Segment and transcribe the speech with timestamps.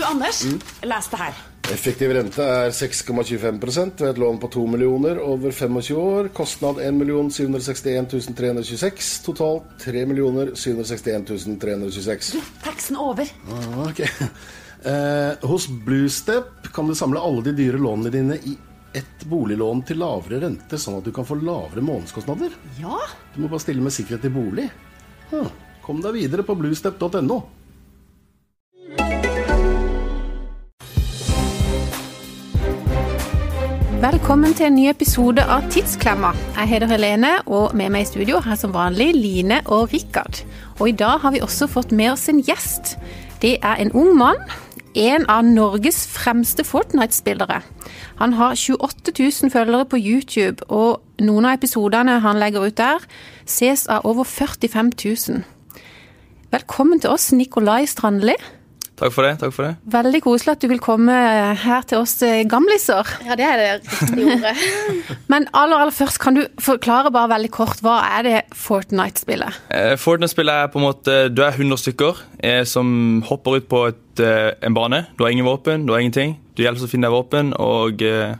[0.00, 0.44] Du, Anders,
[0.82, 1.38] les det her.
[1.74, 3.58] Effektiv rente er 6,25
[4.00, 6.30] ved et lån på 2 millioner over 25 år.
[6.32, 7.02] Kostnad 1
[7.34, 8.08] 761
[8.38, 9.10] 326.
[9.26, 10.06] Totalt 3
[10.56, 11.28] 761
[11.60, 12.32] 326.
[12.64, 13.28] Teksten over.
[13.52, 14.00] Ah, ok.
[14.80, 18.56] Eh, hos Bluestep kan du samle alle de dyre lånene dine i
[18.96, 22.56] ett boliglån til lavere rente, sånn at du kan få lavere månedskostnader.
[22.80, 22.96] Ja.
[23.34, 24.70] Du må bare stille med sikkerhet i bolig.
[25.34, 25.52] Hm.
[25.84, 27.42] Kom deg videre på bluestep.no.
[34.00, 36.30] Velkommen til en ny episode av Tidsklemma.
[36.56, 40.38] Jeg heter Helene, og med meg i studio har som vanlig Line og Rikard.
[40.78, 42.94] Og i dag har vi også fått med oss en gjest.
[43.42, 44.40] Det er en ung mann.
[44.96, 47.58] En av Norges fremste Fortnite-spillere.
[48.22, 53.04] Han har 28 000 følgere på YouTube, og noen av episodene han legger ut der,
[53.44, 55.44] ses av over 45 000.
[56.56, 58.38] Velkommen til oss, Nikolai Strandli.
[59.00, 59.32] Takk for det.
[59.40, 59.70] takk for det.
[59.94, 61.14] Veldig koselig at du vil komme
[61.62, 63.08] her til oss eh, gamliser.
[63.24, 64.52] Ja, det er det riktige ordet.
[65.32, 69.62] Men aller, aller først, kan du forklare bare veldig kort, hva er det Fortnite-spillet?
[69.72, 73.86] Eh, Fortnite-spillet er på en måte Du er 100 stykker eh, som hopper ut på
[73.88, 75.06] et, en bane.
[75.16, 76.36] Du har ingen våpen, du har ingenting.
[76.52, 78.36] Du hjelper å finne deg våpen, og hver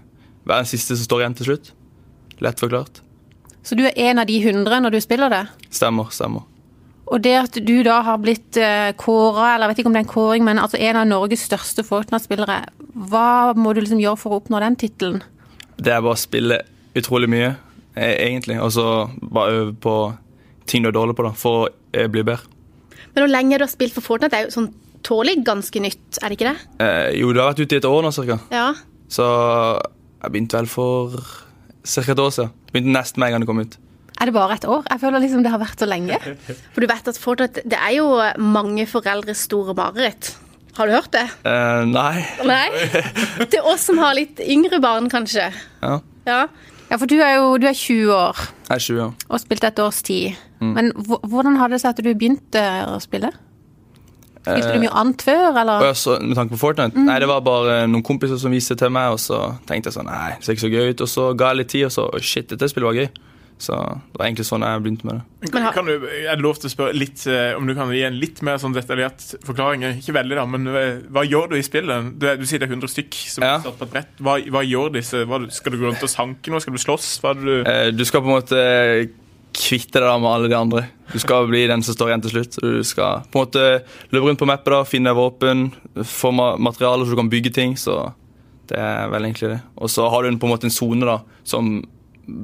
[0.51, 1.73] den siste som står igjen til slutt.
[2.45, 3.01] Lett forklart.
[3.65, 5.45] Så du er en av de hundre når du spiller det?
[5.73, 6.45] Stemmer, stemmer.
[7.11, 10.03] Og det at du da har blitt uh, kåra, eller jeg vet ikke om det
[10.03, 12.61] er en kåring, men altså en av Norges største Fortnite-spillere,
[13.11, 15.25] hva må du liksom gjøre for å oppnå den tittelen?
[15.81, 16.61] Det er bare å spille
[16.99, 17.55] utrolig mye,
[17.97, 18.61] eh, egentlig.
[18.63, 18.87] Og så
[19.23, 19.97] bare øve på
[20.71, 22.47] ting du er dårlig på, da, for å eh, bli bedre.
[23.11, 24.71] Men hvor lenge du har spilt for Fortnite, er jo sånn
[25.07, 26.67] tålig ganske nytt, er det ikke det?
[26.85, 28.39] Eh, jo, du har vært ute i et år nå, cirka.
[28.55, 28.71] Ja.
[29.11, 29.27] Så
[30.21, 31.17] jeg begynte vel for
[31.83, 32.05] ca.
[32.07, 32.53] et år siden.
[32.71, 33.79] Begynte nesten med en gang det kom ut.
[34.21, 34.85] Er det bare et år?
[34.91, 36.19] Jeg føler liksom det har vært så lenge.
[36.75, 38.09] For du vet at Fortnite det er jo
[38.45, 40.35] mange foreldres store mareritt.
[40.77, 41.25] Har du hørt det?
[41.45, 42.21] Uh, nei.
[42.47, 42.67] Nei?
[43.53, 45.49] Til oss som har litt yngre barn, kanskje.
[45.83, 45.97] Ja.
[46.29, 46.43] Ja.
[46.91, 49.13] Ja, for du er jo du er 20 år Jeg er 20 år.
[49.31, 50.39] og spilte et års tid.
[50.61, 53.31] Men hvordan hadde det seg at du begynte å spille?
[54.41, 55.85] Spilte du mye annet før, eller?
[55.85, 56.99] jeg så, med tanke på Fortnite?
[57.05, 59.39] Nei, det var bare noen kompiser som viste det til meg, og så
[59.69, 61.03] tenkte jeg sånn Nei, det ser ikke så gøy ut.
[61.05, 63.09] Og så ga jeg litt tid, og så shit, dette spillet var gøy.
[63.61, 65.53] Så det var egentlig sånn jeg begynte med det.
[65.53, 68.01] Men Kan du, er det lov til å spørre litt eh, om du kan gi
[68.09, 69.85] en litt mer sånn detaljert forklaring?
[70.01, 72.09] Ikke veldig, da, men eh, hva gjør du i spillet?
[72.17, 73.59] Du, du sier det er 100 stykk som Ja.
[73.59, 74.15] er satt på et brett.
[74.25, 75.27] Hva, hva gjør disse?
[75.29, 76.63] Hva, skal du gå rundt og sanke noe?
[76.65, 77.11] Skal du slåss?
[77.21, 78.65] Hva er det du Eh, Du skal på en måte
[79.61, 80.83] kvitte deg med alle de andre.
[81.13, 82.59] Du skal bli den som står igjen til slutt.
[82.63, 83.65] Du skal på en måte
[84.15, 85.67] løpe rundt på mappet, da, finne våpen,
[86.07, 87.75] få materialer materiale så du kan bygge ting.
[87.77, 87.97] Så
[88.71, 89.61] det er vel egentlig det.
[89.77, 91.83] Og så har du en- på en måte en sone da, som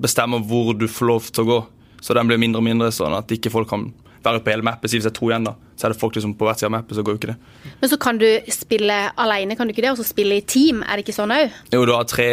[0.02, 1.60] bestemmer hvor du får lov til å gå.
[2.04, 3.88] Så den blir mindre og mindre, sånn at ikke folk kan
[4.26, 4.90] være på hele mappet.
[4.90, 6.68] Si hvis det er to igjen, da, så er det folk liksom på hvert side
[6.70, 7.36] av mappet, så går jo ikke det.
[7.80, 9.92] Men så kan du spille alene, kan du ikke det?
[9.94, 11.54] Og så spille i team, er det ikke sånn òg?
[11.74, 12.28] Jo, du har tre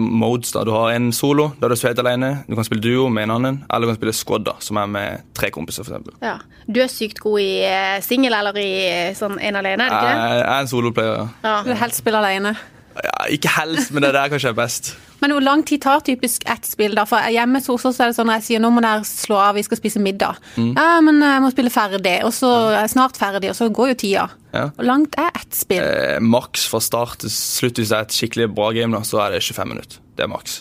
[0.00, 0.54] modes.
[0.56, 0.64] da.
[0.66, 2.32] Du har en solo, du er helt alene.
[2.48, 4.90] Du kan spille duo med en annen, eller du kan spille squad, da, som er
[4.96, 5.84] med tre kompiser.
[5.84, 6.16] Eksempel.
[6.24, 6.38] Ja.
[6.66, 9.98] Du er sykt god i eh, singel eller i eh, sånn en alene, er det
[10.00, 10.38] ikke det?
[10.38, 11.18] Jeg er en soloplayer.
[11.18, 11.26] ja.
[11.44, 11.58] Ja.
[11.64, 12.54] Du vil helst spille alene.
[12.94, 14.92] Ja, ikke helst, men det er der kanskje er best.
[15.22, 16.94] Men hvor lang tid tar typisk ett spill?
[16.94, 17.06] da?
[17.08, 19.54] For Hjemme hos oss er det sånn at jeg sier nå må dere slå av,
[19.56, 20.38] vi skal spise middag.
[20.58, 23.94] Ja, men jeg må spille ferdig, og så er jeg snart ferdig, og så går
[23.94, 24.26] jo tida.
[24.54, 24.68] Ja.
[24.76, 25.82] Hvor langt er ett spill?
[25.82, 29.24] Eh, maks fra start til slutt, hvis det er et skikkelig bra game, da, så
[29.24, 30.04] er det 25 minutter.
[30.14, 30.60] Det er maks.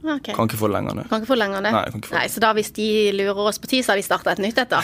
[0.00, 0.30] Ok.
[0.32, 1.04] Kan ikke få det.
[1.10, 1.72] Kan ikke få lenger det?
[1.74, 2.12] Nei, ikke.
[2.14, 4.58] Nei, Så da hvis de lurer oss på tid, så har vi starta et nytt
[4.62, 4.80] et, da.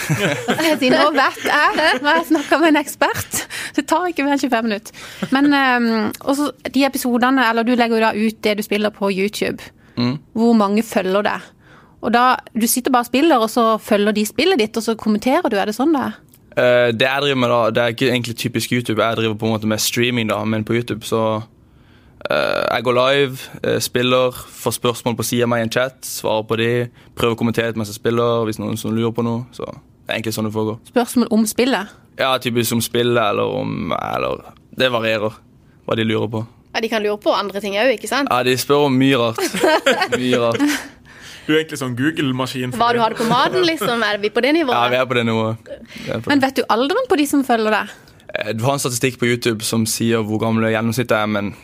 [0.76, 3.40] Sier, nå vet jeg, når har jeg snakker med en ekspert.
[3.78, 5.08] Det tar ikke mer enn 25 minutter.
[5.32, 5.88] Men um,
[6.28, 9.72] også de episodene, eller du legger jo da ut det du spiller på YouTube.
[10.36, 11.38] Hvor mange følger det?
[12.04, 14.94] Og da, Du sitter bare og spiller, og så følger de spillet ditt, og så
[15.00, 15.56] kommenterer du.
[15.56, 16.22] Er det sånn det er?
[16.56, 19.00] Uh, det jeg driver med, da, det er ikke egentlig typisk YouTube.
[19.00, 21.40] Jeg driver på en måte med streaming, da, men på YouTube så
[22.30, 26.46] Jeg går live, eh, spiller, får spørsmål på sida av meg i en chat, svarer
[26.48, 26.70] på de,
[27.14, 29.44] prøver å kommentere mens jeg spiller, hvis noen som lurer på noe.
[29.54, 30.80] Så det er egentlig sånn det foregår.
[30.90, 31.94] Spørsmål om spillet?
[32.18, 34.40] Ja, typisk om spillet, eller om Eller
[34.76, 35.34] Det varierer
[35.86, 36.46] hva de lurer på.
[36.74, 38.28] Ja, De kan lure på andre ting òg, ikke sant?
[38.30, 39.38] Ja, de spør om mye rart.
[40.20, 40.60] Mye rart.
[41.46, 42.72] Du er egentlig sånn Google-maskin.
[42.74, 44.02] Hva du hadde på maten, liksom?
[44.02, 44.74] Er vi på det nivået?
[44.74, 45.70] Ja, vi er på det nivået.
[46.24, 47.94] På Men vet du alderen på de som følger deg?
[48.34, 51.54] Eh, Du har en statistikk på YouTube som sier hvor gammel gjennomsnittet er, men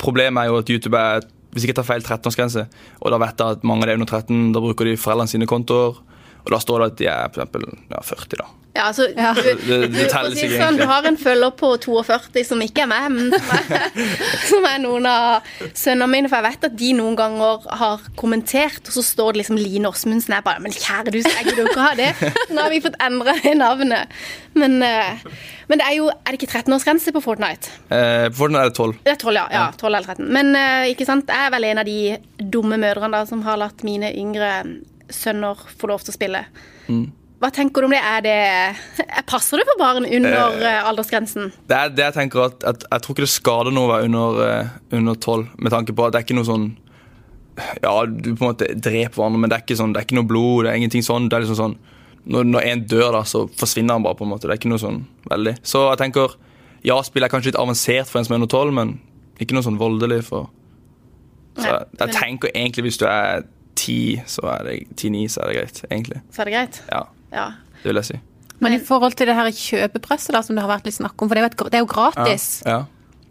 [0.00, 1.24] problemet er jo at YouTube er
[1.54, 2.64] hvis jeg tar feil 13-årsgrense,
[2.98, 5.30] og da vet jeg at mange av de er under 13, da bruker de foreldrene
[5.30, 6.00] sine kontoer,
[6.44, 8.50] Og da står det at de er for eksempel ja, 40, da.
[8.74, 9.28] Ja, altså, Ja.
[9.34, 12.82] Du, Det- det telles si ikke sånn, du har en følger på 42 som ikke
[12.82, 13.84] er meg, men som er,
[14.50, 15.42] som er noen av
[15.78, 16.28] sønnene mine.
[16.28, 19.86] For jeg vet at de noen ganger har kommentert, og så står det liksom Line
[19.88, 20.34] Åsmundsen.
[20.34, 22.10] Jeg bare Men kjære du, jeg gidder jo ikke ha det.
[22.50, 24.08] Nå har vi fått endra det navnet.
[24.58, 25.22] Men, eh,
[25.70, 27.70] men det er jo Er det ikke 13-årsgrense på Fortnite?
[27.94, 28.96] Eh, på Fortnite er det 12.
[29.06, 29.46] Det er 12, ja.
[29.54, 30.26] ja 12 eller 13.
[30.34, 33.56] Men eh, ikke sant, jeg er vel en av de dumme mødrene da, som har
[33.62, 34.50] latt mine yngre
[35.14, 36.42] sønner får lov til å spille.
[37.42, 38.00] Hva tenker du om det?
[38.00, 41.50] Er det Passer det for barn under eh, aldersgrensen?
[41.68, 44.08] Det er det jeg tenker at, at Jeg tror ikke det skader noe å være
[44.08, 46.68] under, eh, under 12, med tanke på at det er ikke noe sånn
[47.82, 50.16] Ja, du på en måte dreper hverandre, men det er ikke, sånn, det er ikke
[50.18, 50.64] noe blod.
[50.64, 51.28] Det er ingenting sånn.
[51.30, 51.76] Det er liksom sånn
[52.24, 54.16] når, når en dør, da, så forsvinner han bare.
[54.16, 55.58] på en måte Det er ikke noe sånn veldig.
[55.66, 56.38] Så jeg tenker
[56.84, 58.94] Ja, spill er kanskje litt avansert for en som er under 12, men
[59.40, 60.22] ikke noe sånn voldelig.
[60.30, 60.48] for
[61.58, 63.44] Så jeg, jeg tenker egentlig hvis du er
[63.84, 65.82] 10, så er det 10-9, så er det greit.
[65.90, 66.22] Egentlig.
[66.32, 66.80] Så er det greit?
[66.90, 67.02] Ja,
[67.34, 67.46] Ja.
[67.82, 68.20] det vil jeg si.
[68.64, 71.28] Men i forhold til det her kjøpepresset da, som det har vært litt snakk om,
[71.28, 72.78] for det er jo, et, det er jo gratis Ja.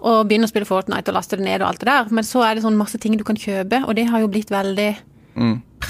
[0.04, 2.44] å begynne å spille Fortnite og laste det ned og alt det der, men så
[2.46, 4.90] er det sånn masse ting du kan kjøpe, og det har jo blitt veldig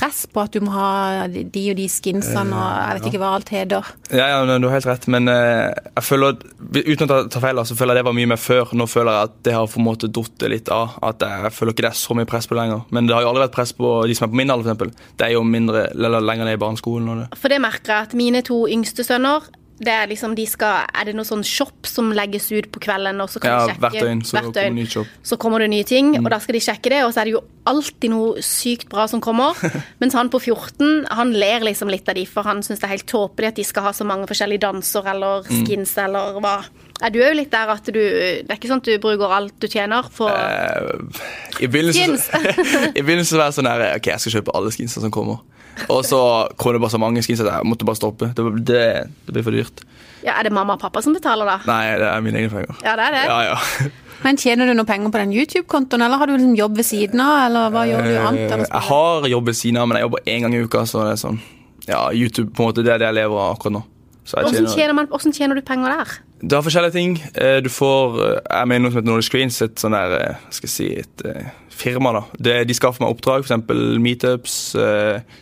[0.03, 3.31] press på at du må ha de og de skinsene og jeg vet ikke hva
[3.37, 3.91] alt heter.
[4.11, 6.37] Ja, ja, du har helt rett, men eh, jeg føler,
[6.75, 8.73] uten å ta, feil, så føler jeg det var mye mer før.
[8.77, 10.97] Nå føler jeg at det har på en måte datt litt av.
[11.05, 12.85] At jeg føler ikke det er så mye press på det lenger.
[12.95, 15.09] Men det har jo aldri vært press på de som er på min alder, f.eks.
[15.19, 17.11] Det er jo mindre, eller lenger ned i barneskolen.
[17.13, 17.27] Og det.
[17.39, 19.47] For det merker jeg at mine to yngste sønner
[19.85, 23.21] det er liksom de skal, er det noe sånn shop som legges ut på kvelden?
[23.23, 25.17] og så kan Ja, de sjekke hvert døgn så hvert kommer ny shop.
[25.23, 27.35] Så kommer det nye ting, og da skal de sjekke det, og så er det
[27.35, 29.59] jo alltid noe sykt bra som kommer.
[30.01, 32.95] Mens han på 14 han ler liksom litt av de, for han syns det er
[32.97, 36.57] helt tåpelig at de skal ha så mange forskjellige danser eller skins eller hva.
[37.03, 39.55] Er du òg litt der at du Det er ikke sånn at du bruker alt
[39.59, 41.01] du tjener for uh,
[41.59, 42.15] I begynnelsen,
[42.99, 45.41] I begynnelsen var jeg sånn her Ok, jeg skal kjøpe alle skinsene som kommer.
[45.89, 46.19] Og så
[46.57, 48.29] kom det bare så mange skins at jeg måtte bare stoppe.
[48.37, 48.81] Det, det,
[49.25, 49.83] det blir for dyrt.
[50.23, 51.57] Ja, Er det mamma og pappa som betaler, da?
[51.67, 52.77] Nei, det er mine egne penger.
[52.85, 53.23] Ja, det er det.
[53.27, 53.89] Ja, ja.
[54.23, 57.19] Men tjener du noe penger på den YouTube-kontoen, eller har du en jobb ved siden
[57.19, 58.53] av, eller hva gjør du annet?
[58.55, 60.85] Eh, Jeg har jobb ved siden av, men jeg jobber én gang i uka.
[60.87, 61.41] Så det er sånn
[61.89, 63.83] Ja, YouTube på en måte, det er det jeg lever av akkurat nå.
[64.23, 66.13] Hvordan tjener, hvordan tjener du penger der?
[66.43, 67.13] det har forskjellige ting.
[67.39, 70.15] Eh, Du får eh, Jeg mener med noe som heter Nordic Screens, et sånn der
[70.17, 71.23] eh, Skal jeg si et
[71.73, 72.21] firma, da.
[72.37, 73.63] Det, de skaffer meg oppdrag, f.eks.
[73.99, 74.55] meetups,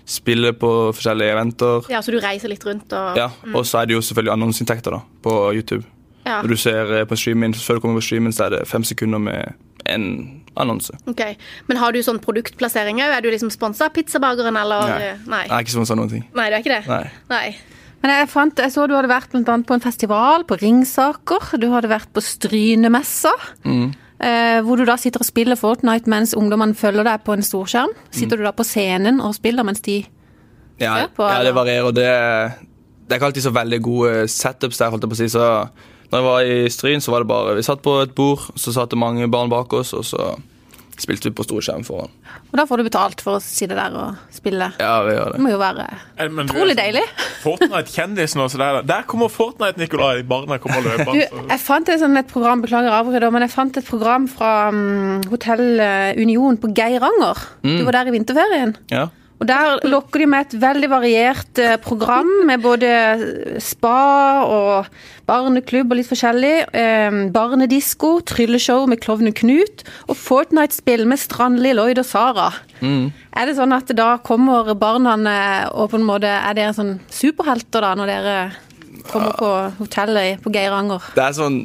[0.07, 1.89] spille på forskjellige eventer.
[1.91, 4.95] Ja, Så du reiser litt rundt og Ja, Og så er det jo selvfølgelig annonseinntekter
[4.95, 5.83] da, på YouTube.
[6.25, 6.39] Ja.
[6.41, 9.19] Når du ser på streamen, Før du kommer på streamen, så er det fem sekunder
[9.19, 9.53] med
[9.89, 10.07] en
[10.55, 10.93] annonse.
[11.09, 11.21] Ok,
[11.67, 13.17] Men har du sånn produktplassering òg?
[13.17, 14.87] Er du liksom sponsa av Pizzabakeren, eller?
[14.87, 15.11] Nei.
[15.27, 15.43] Nei.
[15.49, 16.25] Jeg er ikke sponsa av noen ting.
[16.37, 16.83] Nei, du er ikke det?
[16.87, 17.03] Nei.
[17.33, 17.55] Nei.
[18.01, 21.51] Men jeg, fant, jeg så du hadde vært annet på en festival på Ringsaker.
[21.61, 23.33] Du hadde vært på Strynemessa.
[23.65, 23.91] Mm.
[24.21, 27.93] Eh, hvor du da sitter og spiller Fortnite mens ungdommene følger deg på en storskjerm.
[28.13, 30.03] Sitter du da på scenen og spiller mens de
[30.81, 31.87] Ja, Ser på, ja det varierer.
[31.89, 32.05] og Det,
[33.05, 34.89] det er ikke alltid så veldig gode setups der.
[34.93, 35.47] holdt jeg på å si, så
[36.11, 38.73] når jeg var i Stryn, så var det bare Vi satt på et bord, så
[38.75, 40.35] satt det mange barn bak oss, og så
[41.01, 42.11] spilte vi på storskjerm foran.
[42.51, 44.71] Og da får du betalt for å sitte der og spille.
[44.79, 45.43] Ja, vi gjør Det det.
[45.45, 45.87] må jo være
[46.17, 47.03] Eh, men utrolig sånn deilig.
[47.43, 50.21] Fortnite-kjendisen og så Der, der kommer Fortnite, Nikolai.
[50.27, 51.25] Barna kommer løpende.
[51.49, 55.21] jeg fant et, sånn, et program beklager avbrytet, men jeg fant et program fra um,
[55.31, 57.41] Hotell eh, Union på Geiranger.
[57.65, 58.75] Du var der i vinterferien.
[58.91, 59.07] Ja.
[59.41, 62.91] Og Der lokker de med et veldig variert eh, program med både
[63.63, 64.91] spa og
[65.25, 66.53] barneklubb og litt forskjellig.
[66.77, 72.51] Eh, barnedisko, trylleshow med klovnen Knut og Fortnite-spill med Strandli, Lloyd og Sara.
[72.85, 76.95] Er det sånn at da kommer barna eh, og på en måte Er dere sånn
[77.13, 78.37] superhelter da når dere
[79.09, 79.51] kommer på
[79.81, 81.11] hotellet på Geiranger?
[81.17, 81.61] Det er sånn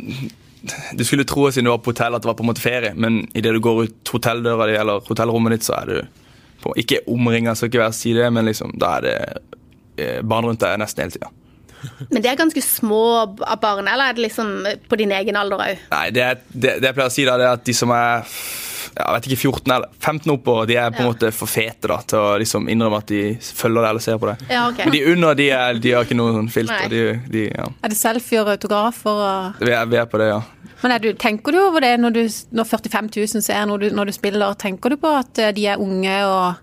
[0.96, 2.96] Du skulle tro siden du var på hotell at det var på en måte ferie,
[2.96, 6.24] men idet du går ut hotelldøra di eller hotellrommet ditt, så er du
[6.62, 9.16] på, ikke omringa, skal ikke være si det, men liksom, da er det
[10.02, 11.32] eh, barn rundt deg nesten hele tida.
[12.10, 13.00] Men det er ganske små
[13.36, 14.48] barn, eller er det liksom
[14.88, 15.82] på din egen alder òg?
[15.92, 18.24] Nei, det, det, det jeg pleier å si, da, det er at de som er
[18.96, 21.10] ja, jeg vet ikke, 14 eller 15 oppover, de er på en Ja.
[21.12, 24.30] måte for fete da, til å liksom innrømme at de følger det eller ser på
[24.30, 24.36] det.
[24.48, 24.86] Ja, okay.
[24.88, 26.88] Men de under, de, er, de har ikke noe sånn filter.
[26.88, 27.66] De, de, ja.
[27.84, 30.40] Er det selfie og autografer og vi, er, vi er på det, ja.
[30.86, 32.22] Men du, tenker du over det når, du,
[32.54, 34.54] når 45 000 ser når du, når du spiller?
[34.60, 36.62] Tenker du på at eh, de er unge og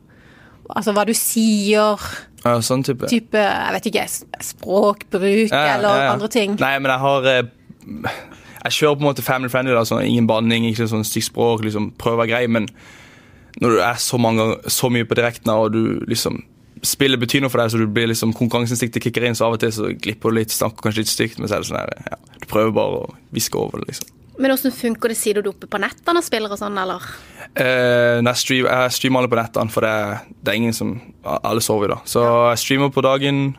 [0.73, 1.99] Altså hva du sier,
[2.39, 3.09] ja sånn type.
[3.11, 4.05] type jeg vet ikke,
[4.47, 6.55] språkbruk Ja, ja, eller andre ting?
[6.55, 8.21] Nei, men jeg har eh,
[8.63, 9.75] Jeg kjører på en måte family friendly.
[9.75, 11.65] da, sånn, Ingen banning, ikke sånn stygt språk.
[11.67, 12.45] liksom, prøver grei.
[12.47, 12.69] Men
[13.59, 16.39] når du er så, mange, så mye på direkten, og du liksom
[16.83, 19.61] Spillet betyr noe for deg, så du blir liksom konkurranseinstinktet kicker inn, så av og
[19.63, 21.93] til så glipper du litt, snakker kanskje litt stygt, men så er det sånn her,
[22.11, 24.11] ja, du prøver bare å viske over det, liksom.
[24.37, 25.17] Men hvordan funker det?
[25.17, 27.05] sier du oppe på nettene og spiller og sånn, eller?
[27.53, 29.97] Eh, nei, stream, jeg streamer alle på nettene, for det
[30.43, 31.99] det er ingen som Alle sover da.
[32.09, 33.55] Så jeg streamer på dagen,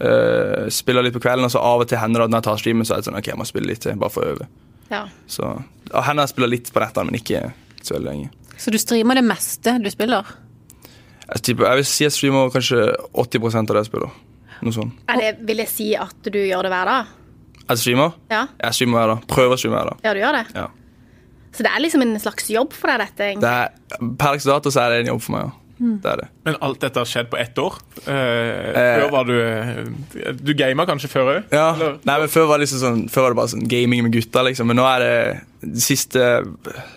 [0.00, 2.48] eh, spiller litt på kvelden, og så av og til hender det at når jeg
[2.48, 4.34] tar streamen, så er det sånn OK, jeg må spille litt til, bare for å
[4.34, 4.48] øve.
[4.90, 5.06] Ja.
[5.30, 5.52] Så
[5.94, 7.44] hender jeg spiller litt på nettene, men ikke
[7.80, 8.30] så veldig lenge.
[8.58, 10.26] Så du streamer det meste du spiller?
[11.26, 12.80] Jeg, typer, jeg vil si jeg streamer kanskje
[13.18, 14.16] 80% av det jeg spiller.
[14.62, 15.00] Noe sånt.
[15.10, 17.14] Er det, vil jeg si at du gjør det hver dag?
[17.66, 18.14] Jeg streamer.
[18.30, 19.26] Ja, Jeg streamer hver dag.
[19.34, 20.02] Prøver å streame hver dag.
[20.06, 20.44] ja du gjør det?
[20.54, 20.66] Ja.
[21.56, 23.30] Så det er liksom en slags jobb for deg, dette?
[23.32, 23.42] egentlig?
[23.42, 23.52] Det
[23.98, 25.62] er, per dags dato så er det en jobb for meg, ja.
[25.76, 26.26] Det er det.
[26.46, 27.74] Men alt dette har skjedd på ett år?
[28.08, 31.50] Eh, før var du eh, Du gama kanskje før òg?
[31.52, 34.14] Ja, nei, men Før var det liksom sånn Før var det bare sånn gaming med
[34.16, 34.70] gutta, liksom.
[34.72, 35.10] Men nå er det
[35.74, 36.22] det siste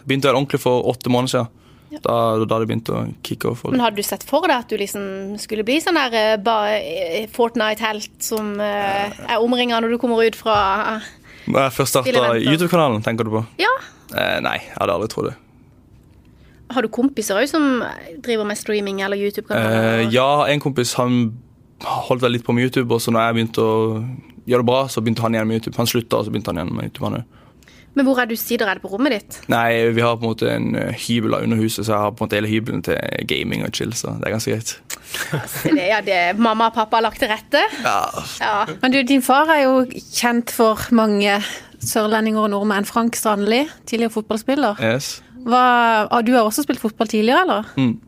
[0.08, 1.52] Begynte vel ordentlig for åtte måneder siden.
[1.90, 2.16] Da,
[2.46, 3.64] da det begynte å kicke off.
[3.66, 7.30] Men hadde du sett for deg at du liksom skulle bli sånn der eh, eh,
[7.34, 11.00] Fortnite-helt som uh, er omringa når du kommer ut fra
[11.50, 13.44] Når jeg først starta YouTube-kanalen, tenker du på?
[13.62, 13.74] Ja.
[14.14, 15.36] Eh, nei, jeg hadde aldri trodd det.
[16.70, 17.82] Har du kompiser òg som
[18.22, 20.10] driver med streaming eller Eh, YouTube-kanaler?
[20.14, 21.34] ja, en kompis han
[21.82, 24.06] holdt vel litt på med YouTube, og så når jeg begynte å
[24.46, 25.78] gjøre det bra, så begynte han igjen med YouTube.
[25.78, 27.06] Han slutta, og så begynte han igjen med YouTube.
[27.06, 27.39] han også.
[28.00, 28.70] Men hvor er du sider?
[28.72, 29.38] Er det på rommet ditt?
[29.52, 32.14] Nei, vi har på en måte en eh, hybel av under huset, så jeg har
[32.16, 32.96] på en måte hele hybelen til
[33.28, 34.72] gaming og chill, så det er ganske greit.
[35.52, 37.66] Så det, ja, det mamma og pappa har lagt til rette?
[37.84, 37.98] Ja,
[38.40, 38.54] Ja.
[38.80, 39.82] Men du, din far er jo
[40.16, 41.42] kjent for mange
[41.84, 42.88] sørlendinger og nordmenn.
[42.88, 44.80] Frank Strandli, tidligere fotballspiller.
[44.80, 45.18] yes.
[45.44, 45.64] Hva,
[46.08, 47.68] ah, du har også spilt fotball tidligere, eller?
[47.76, 48.00] Mm.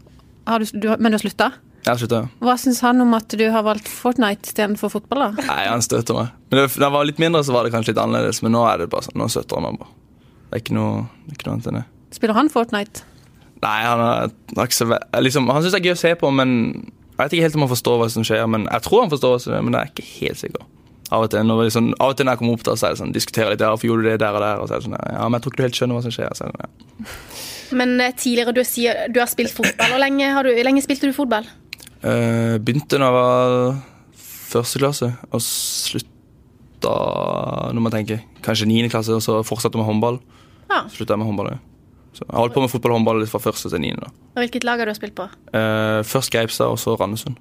[0.47, 1.51] Har du, du, men du har slutta?
[1.85, 2.19] Jeg slutta.
[2.45, 5.23] Hva syns han om at du har valgt Fortnite istedenfor fotball?
[5.31, 5.45] da?
[5.47, 6.27] Nei, han støtter meg.
[6.51, 8.61] Men det, da jeg var litt mindre, så var det kanskje litt annerledes, men nå
[8.69, 9.93] er det bare sånn, nå støtter han meg bare.
[10.51, 11.85] Det er ikke noe, det er ikke noe annet enn det.
[12.17, 13.05] Spiller han Fortnite?
[13.61, 16.11] Nei, han er, er ikke så ve- liksom, Han syns det er gøy å se
[16.21, 18.45] på, men jeg vet ikke helt om han forstår hva som skjer.
[18.49, 20.63] Men Jeg tror han forstår hva som skjer, men jeg er ikke helt sikker.
[21.11, 22.93] Av og til når, liksom, av og til når jeg kommer opp der, så er
[22.95, 24.61] det sånn, diskuterer litt, ja, hvorfor gjorde du det der og der?
[24.63, 26.13] Og så er det sånn, ja, men jeg tror ikke du helt skjønner hva som
[26.15, 26.35] skjer.
[26.37, 27.07] Så er det, sånn, ja.
[27.81, 29.91] Men eh, tidligere, du sier du har spilt fotball.
[29.93, 31.47] Hvor lenge, har du, lenge spilte du fotball?
[32.01, 33.81] Eh, begynte da jeg var
[34.51, 36.93] første klasse, og slutta
[37.77, 40.17] må jeg tenke, kanskje niende klasse, og så fortsatte med håndball.
[40.71, 40.83] Ja.
[40.89, 41.51] Slutta med håndball.
[41.53, 41.59] ja.
[42.11, 44.09] Så jeg holdt på med fotball og håndball litt fra første til niende.
[44.35, 45.29] Hvilket lag har du spilt på?
[45.53, 47.37] Uh, først Geipstad, og så Randesund.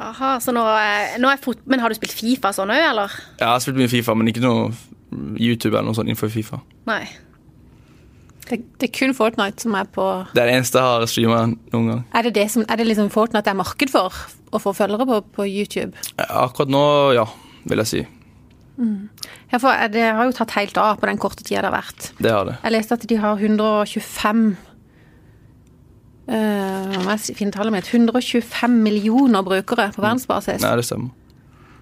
[0.00, 3.10] Aha, så nå, er- nå er fot Men har du spilt Fifa sånn òg, eller?
[3.38, 4.70] Jeg har spilt mye Fifa, men ikke noe
[5.36, 6.60] YouTube eller noe sånt innenfor Fifa.
[6.88, 7.02] Nei.
[8.50, 10.04] Det, det er kun Fortnite som er på
[10.34, 12.00] Det er det eneste jeg har streama noen gang.
[12.18, 14.16] Er det, det som, er det liksom Fortnite det er marked for?
[14.50, 15.94] Å få følgere på, på YouTube?
[16.18, 16.82] Akkurat nå,
[17.14, 17.28] ja,
[17.70, 18.00] vil jeg si.
[19.50, 22.10] Ja, for det har jo tatt helt av på den korte tida det har vært.
[22.18, 22.56] Det har det.
[22.64, 24.44] Jeg leste at de har 125
[26.30, 27.90] eh, Hva må jeg finne tallet mitt?
[27.92, 30.62] 125 millioner brukere på verdensbasis.
[30.64, 31.12] Nei, det stemmer.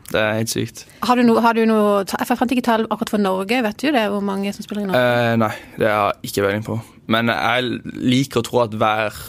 [0.08, 0.86] Det er helt sykt.
[1.04, 3.90] Har du noe, har du noe Jeg fant ikke tall akkurat for Norge, vet du
[3.92, 4.06] det?
[4.08, 5.02] Hvor mange som spiller i Norge?
[5.02, 6.78] Eh, nei, det har jeg ikke peiling på.
[7.12, 9.20] Men jeg liker å tro at hver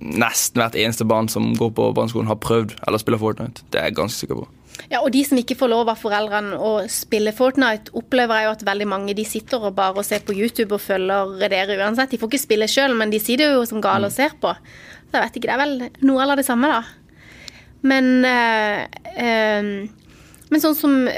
[0.00, 3.66] nesten hvert eneste barn som går på barneskolen, har prøvd eller spiller Fortnite.
[3.72, 4.46] Det er jeg ganske sikker på.
[4.88, 8.54] Ja, og de som ikke får lov av foreldrene å spille Fortnite, opplever jeg jo
[8.54, 12.14] at veldig mange de sitter og bare og ser på YouTube og følger dere uansett.
[12.14, 14.54] De får ikke spille sjøl, men de sitter jo som gale og ser på.
[15.10, 16.80] Så jeg vet ikke, det er vel noe eller det samme, da.
[17.90, 18.80] Men øh,
[19.16, 19.70] eh,
[20.50, 21.08] Men sånn som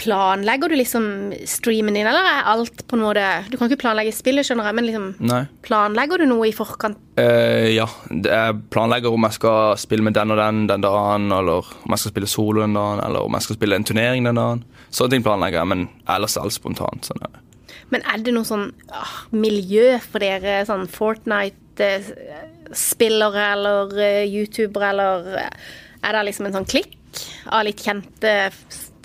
[0.00, 1.04] Planlegger du liksom
[1.48, 4.76] streamen din, eller er alt på en måte Du kan ikke planlegge spillet, skjønner jeg,
[4.78, 5.42] men liksom Nei.
[5.64, 6.98] planlegger du noe i forkant?
[7.18, 11.60] Uh, ja, jeg planlegger om jeg skal spille med den og den den dagen, eller
[11.84, 14.40] om jeg skal spille solo den dagen, eller om jeg skal spille en turnering den
[14.40, 14.60] dagen.
[14.92, 15.80] Sånne ting planlegger jeg, men
[16.10, 17.02] ellers er alt spontant.
[17.08, 17.30] Sånn ja.
[17.92, 25.16] Men er det noe sånn ah, miljø for dere, sånn Fortnite-spillere eller uh, youtubere, eller
[25.44, 25.54] eh,
[26.02, 26.92] er det liksom en sånn klikk
[27.50, 28.34] av litt kjente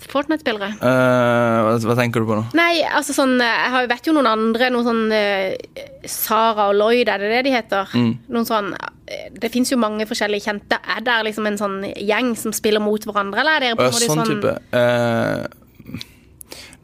[0.06, 0.70] Fortnite-spillere?
[0.78, 2.44] Uh, hva, hva tenker du på nå?
[2.56, 7.22] Nei, altså sånn Jeg vet jo noen andre, noen sånn uh, Sara og Lloyd, er
[7.22, 7.94] det det de heter?
[8.30, 10.78] Noen sånn eh, Det fins jo mange forskjellige kjente.
[10.94, 13.96] Er det liksom en sånn gjeng som spiller mot hverandre, eller er dere på en
[13.96, 14.54] måte sånn sånn type.
[14.72, 15.98] Uh...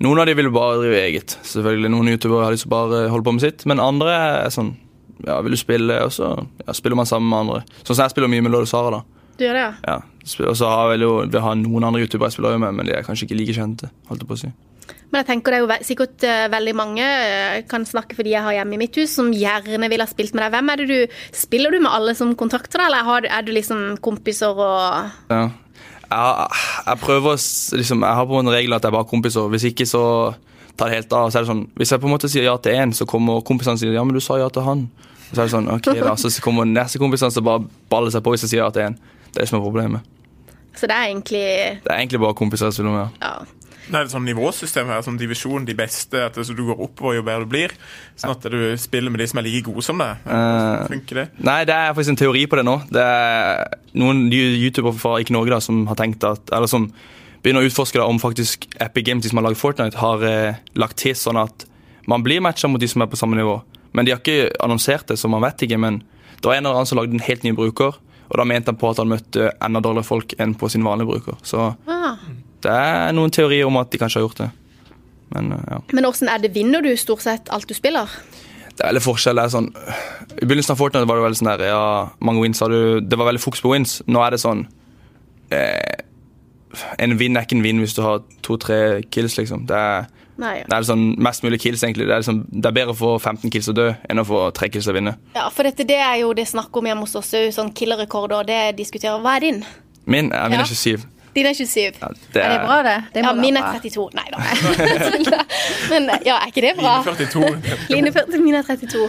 [0.04, 1.36] noen av de vil bare drive eget.
[1.46, 4.54] Selvfølgelig Noen youtubere har lyst til å bare holde på med sitt, men andre er
[4.54, 4.74] sånn
[5.24, 6.02] Ja, vil du spille?
[6.04, 7.80] Og så ja, spiller man sammen med andre.
[7.84, 9.23] Sånn som jeg spiller mye med Lode Sara, da.
[9.38, 9.72] Du gjør det, ja?
[9.94, 9.96] Ja,
[10.48, 12.94] og så har vel jo Vi har noen andre youtubere jeg spiller med, men de
[12.96, 13.90] er kanskje ikke like kjente.
[14.08, 14.52] holdt jeg på å si.
[15.14, 18.32] Men jeg tenker det er jo sikkert eh, veldig mange, eh, kan snakke for de
[18.32, 20.54] jeg har hjemme i mitt hus, som gjerne ville ha spilt med deg.
[20.56, 23.84] Hvem er det du Spiller du med alle som kontakter deg, eller er du liksom
[24.02, 25.44] kompiser og Ja.
[26.04, 26.48] Jeg,
[26.86, 27.38] jeg prøver
[27.78, 29.48] liksom, Jeg har på en regel at jeg bare har kompiser.
[29.50, 30.34] Hvis ikke, så
[30.76, 31.30] tar det helt av.
[31.30, 33.42] Så er det sånn, Hvis jeg på en måte sier ja til én, så kommer
[33.46, 34.88] kompisene og sier ja, men du sa ja til han.
[35.30, 38.34] Så er det sånn, ok da, så kommer neste kompisene som bare baller seg på
[38.34, 38.98] hvis jeg sier ja til én.
[39.34, 40.14] Det er som er problemet.
[40.74, 41.44] Så det er egentlig
[41.84, 43.20] Det er egentlig bare kompiser jeg spiller med.
[43.22, 43.36] Ja.
[43.84, 47.24] Det er et sånn nivåsystem her, sånn divisjon, de beste, at du går oppover jo
[47.26, 47.74] bedre du blir.
[48.16, 50.22] Sånn at du spiller med de som er like gode som deg.
[50.24, 51.26] Uh, Funker det?
[51.44, 52.78] Nei, det er faktisk en teori på det nå.
[52.88, 56.88] Det er noen youtubere fra ikke Norge da, som har tenkt at, eller som
[57.44, 60.62] begynner å utforske da, om faktisk Epic Games, de som har laget Fortnite, har eh,
[60.80, 61.66] lagt til sånn at
[62.08, 63.58] man blir matcha mot de som er på samme nivå.
[63.92, 65.76] Men de har ikke annonsert det, så man vet ikke.
[65.80, 66.00] Men
[66.40, 68.00] det var en eller annen som lagde en helt ny bruker,
[68.34, 71.06] og da mente han på at han møtte enda dårligere folk enn på sin vanlige
[71.12, 71.36] bruker.
[71.46, 72.16] Så Ah.
[72.66, 74.50] det er noen teorier om at de kanskje har gjort det.
[75.34, 75.78] Men eh, ja.
[75.94, 76.50] Men åssen er det?
[76.56, 78.10] Vinner du stort sett alt du spiller?
[78.74, 79.38] Det er veldig forskjell.
[79.38, 79.68] Det er sånn,
[80.42, 81.82] I begynnelsen av Fortnite var det veldig sånn der, ja,
[82.26, 84.00] mange wins har du, det var veldig fokus på wins.
[84.10, 84.64] Nå er det sånn
[85.54, 86.02] eh,
[86.98, 89.62] En vinn er ikke en vinn hvis du har to-tre kills, liksom.
[89.70, 90.64] Det er, Nei.
[90.66, 92.08] det er sånn mest mulig kills, egentlig.
[92.10, 94.40] Det er, sånn, det er bedre å få 15 kills og dø enn å få
[94.56, 95.14] 3 kills og vinne.
[95.36, 98.46] Ja, for dette, det er jo det snakk om hjemme hos oss òg, sånn killerrekorder.
[98.48, 99.64] Det diskuterer Hva er din?
[100.06, 100.48] Min er Ja.
[100.50, 101.06] vinner 27.
[101.34, 101.96] Din er 27.
[102.00, 102.58] Ja, det Er er...
[102.58, 102.96] det bra, det?
[103.14, 104.08] det Ja, min er 32.
[104.14, 104.38] Nei da.
[105.90, 107.00] Men ja, er ikke det bra?
[107.02, 107.88] Line 42.
[107.90, 109.08] Line 40, min er 32.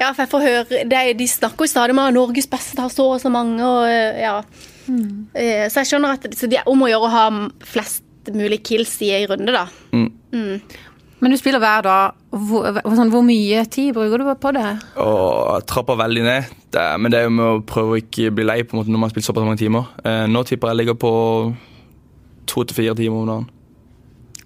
[0.00, 2.80] Ja, for jeg får høre det er, De snakker jo stadig om at Norges beste
[2.80, 4.38] har så og så mange, og eh, ja.
[4.86, 5.26] Mm.
[5.34, 7.24] Så jeg skjønner at så det er om å gjøre å ha
[7.66, 8.04] flest
[8.34, 9.66] mulig kills i ei runde, da.
[11.20, 12.16] Men du spiller hver dag.
[12.36, 12.66] Hvor,
[12.98, 14.66] sånn, hvor mye tid bruker du på det?
[15.00, 16.50] Og trapper veldig ned.
[16.76, 18.92] Det men det er jo med å prøve å ikke bli lei på en måte
[18.92, 19.88] når man har spilt såpass mange timer.
[20.04, 21.12] Eh, nå tipper jeg ligger på
[22.46, 23.48] to til fire timer om dagen.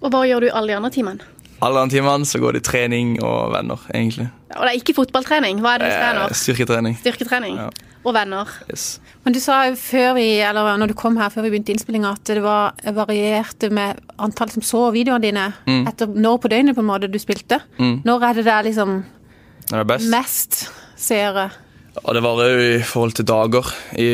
[0.01, 1.27] Og hva gjør du alle de andre timene?
[1.61, 4.29] Alle andre timene så går det i trening og venner, egentlig.
[4.49, 5.59] Ja, Og det er ikke fotballtrening.
[5.61, 6.33] Hva er det du Eh, trener?
[6.33, 6.95] styrketrening.
[7.03, 7.59] Styrketrening.
[7.59, 7.67] Ja.
[8.01, 8.49] Og venner.
[8.71, 8.99] Yes.
[9.23, 12.31] Men du sa før vi, eller når du kom her før vi begynte innspillinga, at
[12.31, 15.47] det var varierte med antall som så videoene dine
[15.85, 17.61] etter når på døgnet på en måte du spilte.
[17.77, 19.03] Når er det der liksom
[19.69, 20.63] Det er mest
[20.97, 21.51] seere?
[21.91, 23.67] Ja, det varer jo i forhold til dager.
[23.99, 24.09] I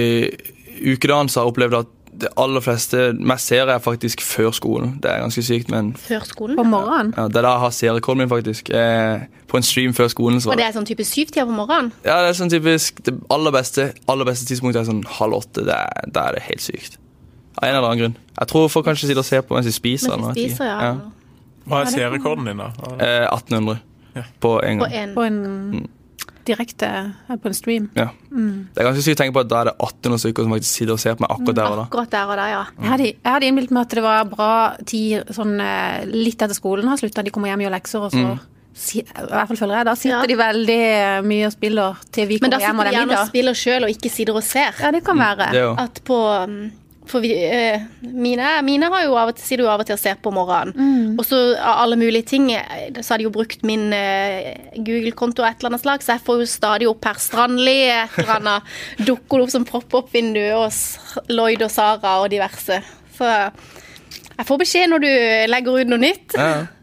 [0.84, 4.96] ukedagen så har jeg opplevd at det aller fleste, mest seere er faktisk før skolen.
[5.04, 6.56] Det er ganske sykt, men Før skolen.
[6.58, 7.14] På morgenen?
[7.18, 8.70] ja, det er da jeg har seerrekorden min, faktisk.
[8.70, 10.42] Eh, på en stream før skolen.
[10.42, 10.70] Så Og det det.
[10.70, 11.92] er sånn type syvtida på morgenen?
[12.06, 15.66] Ja, det er sånn typisk Det aller beste aller beste tidspunktet er sånn halv åtte.
[15.66, 16.98] Da er, da er det helt sykt.
[17.62, 18.18] Av en eller annen grunn.
[18.40, 20.18] Jeg tror folk kanskje sitter og ser på mens de spiser.
[20.18, 20.82] Mens de spiser, ja.
[20.84, 20.96] ja.
[21.68, 22.68] Hva er serierekorden din, da?
[22.78, 23.08] Det?
[23.08, 23.80] Eh, 1800
[24.16, 24.24] Ja.
[24.40, 24.94] på en På gang.
[24.94, 25.14] en.
[25.16, 25.88] På en
[26.48, 26.90] direkte
[27.30, 27.90] på en stream?
[27.98, 28.08] Ja.
[28.32, 30.74] Det er ganske sykt å tenke på at da er det 18 stykker som faktisk
[30.82, 31.86] sitter og ser på meg akkurat der og da.
[31.90, 32.62] Akkurat der og der, ja.
[32.82, 34.52] Jeg hadde, jeg hadde innbilt meg at det var bra
[34.88, 38.16] tid sånn eh, litt etter skolen har slutta, de kommer hjem og gjør lekser, og
[38.16, 38.46] så mm.
[38.78, 40.26] I hvert fall føler jeg, da sitter Ja.
[40.30, 42.92] de veldig eh, mye og spiller til vi Men da kommer hjem sitter og de
[42.92, 44.78] det er gjerne og spiller sjøl og ikke sitter og ser.
[44.84, 45.48] Ja, det kan være.
[45.56, 46.20] Det er At på
[47.08, 49.96] For vi, eh, mine, mine har jo av og til, sier du av og til
[49.96, 50.74] og ser på morgenen.
[50.76, 51.16] Mm.
[51.16, 55.46] Og så av alle mulige ting eh, Så har de jo brukt min eh, Google-konto
[55.46, 58.36] av et eller annet slag, så jeg får jo stadig opp Per Strandli, et eller
[58.38, 58.76] annet.
[59.08, 62.82] Dukker opp som pop-opp-vindu, og Lloyd og Sara og diverse.
[63.18, 65.12] Så jeg får beskjed når du
[65.54, 66.38] legger ut noe nytt.
[66.38, 66.66] ja.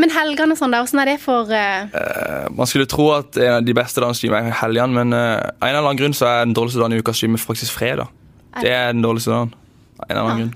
[0.00, 1.84] Men helgene sånn, da, åssen er det for uh...
[1.92, 5.50] Uh, Man skulle tro at en av de beste dagene streamer er helgene, men uh,
[5.58, 8.08] en eller annen grunn så er den dårligste dagen i uka streamer faktisk fredag.
[8.62, 9.54] Det er den dårligste dagen.
[10.04, 10.54] En eller annen grunn.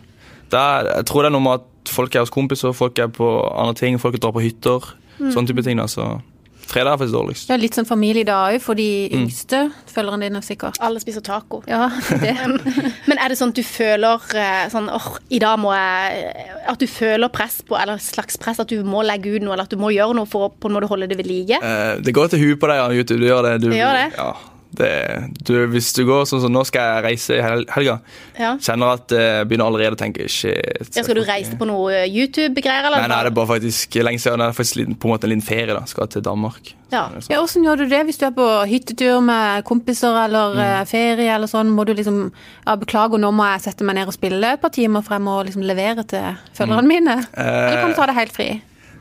[0.50, 3.08] Det er, jeg tror det er noe med at folk er hos kompiser, folk er
[3.08, 4.92] på andre ting, folk drar på hytter.
[5.18, 5.76] Sånne type ting.
[5.80, 6.20] da, så
[6.68, 7.50] Fredag er faktisk dårligst.
[7.50, 9.22] Er litt sånn familiedag òg for de Mm.
[9.22, 10.76] yngste følgerne dine, sikkert.
[10.84, 11.62] alle spiser taco?
[11.66, 11.88] Ja,
[12.20, 12.34] det.
[13.08, 16.34] Men er det sånn at du føler eh, sånn åh, i dag må jeg
[16.68, 19.64] At du føler press på, eller slags press at du må legge ut noe, eller
[19.64, 21.56] at du må gjøre noe for å på en måte holde det ved like?
[21.56, 23.20] Eh, det går til huet på deg, ja, YouTube.
[23.20, 23.54] Du gjør det.
[23.64, 24.06] Du, Det gjør det?
[24.18, 24.28] Ja,
[24.78, 24.92] det
[25.44, 27.98] du, hvis du går sånn som nå skal jeg reise i hel helga,
[28.38, 28.54] Ja.
[28.62, 30.94] kjenner at jeg begynner allerede å tenke shit.
[30.94, 33.02] Ja, skal du reise på noe eh, YouTube-greier, eller?
[33.02, 34.42] Nei, nei, det er bare faktisk lenge siden.
[34.42, 35.74] Det er faktisk på en måte en liten ferie.
[35.74, 36.74] da, Skal til Danmark.
[36.90, 37.08] Ja.
[37.28, 40.88] Ja, Hvordan gjør du det hvis du er på hyttetur med kompiser eller mm.
[40.88, 41.74] ferie eller sånn?
[41.74, 44.72] Må du liksom ja, beklage, nå må jeg sette meg ned og spille et par
[44.72, 47.20] timer, for jeg må liksom levere til følgerne mine?
[47.36, 48.48] Eller kan du ta det helt fri?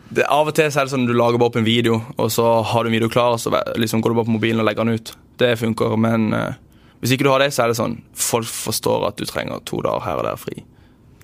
[0.10, 2.30] Det, av og til så er det sånn du lager bare opp en video, og
[2.32, 4.68] så har du en video klar, og så liksom går du bare på mobilen og
[4.70, 5.12] legger den ut.
[5.38, 6.54] Det funker, men eh,
[7.02, 9.82] hvis ikke du har det, så er det sånn folk forstår at du trenger to
[9.86, 10.64] dager her og der fri.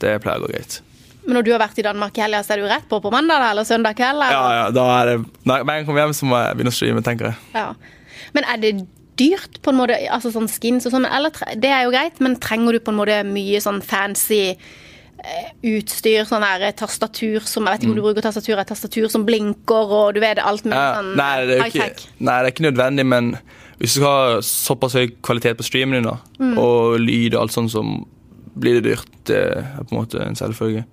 [0.03, 0.81] Det pleier å gå greit.
[1.23, 3.11] Men når du har vært i Danmark i helga, så er du rett på på
[3.13, 4.19] mandag eller søndag kveld?
[4.27, 4.57] Ja, Eller?
[4.59, 7.29] ja, da er det Når jeg kommer hjem, så må jeg begynne å streame, tenker
[7.31, 7.37] jeg.
[7.55, 7.69] Ja.
[8.35, 8.73] Men er det
[9.15, 12.35] dyrt på en måte, altså sånn skins og sånn, eller det er jo greit, men
[12.41, 14.39] trenger du på en måte mye sånn fancy
[15.23, 18.67] eh, utstyr, sånn her eh, tastatur som, jeg vet ikke om du bruker tastatur, et
[18.73, 21.13] tastatur som blinker, og du vet alt mulig Mm.
[21.13, 22.07] Ja, sånn high-tech.
[22.19, 23.37] nei, det er ikke nødvendig, men
[23.83, 26.57] hvis du skal ha såpass høy kvalitet på streamen din, da, Mm.
[26.57, 27.81] og lyd og alt sånt, så
[28.55, 29.09] blir det dyrt.
[29.27, 30.85] Det er på en måte en selvfølge.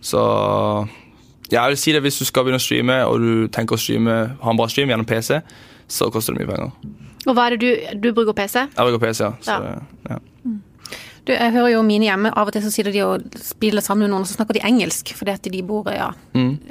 [0.00, 0.20] Så
[1.52, 3.80] ja, jeg vil si det hvis du skal begynne å streame, og du tenker å
[3.80, 5.40] streame, ha en bra stream gjennom PC,
[5.88, 6.72] så koster det mye penger.
[7.26, 8.64] Og hva er det du, du bruker PC?
[8.72, 9.32] Jeg bruker PC, ja.
[9.44, 9.80] Så, Ja.
[10.10, 10.18] ja.
[11.24, 14.04] Du, jeg hører jo mine hjemme, av og til så sitter de og spiller sammen
[14.04, 16.10] med noen, og så snakker de engelsk, fordi at de bor ja,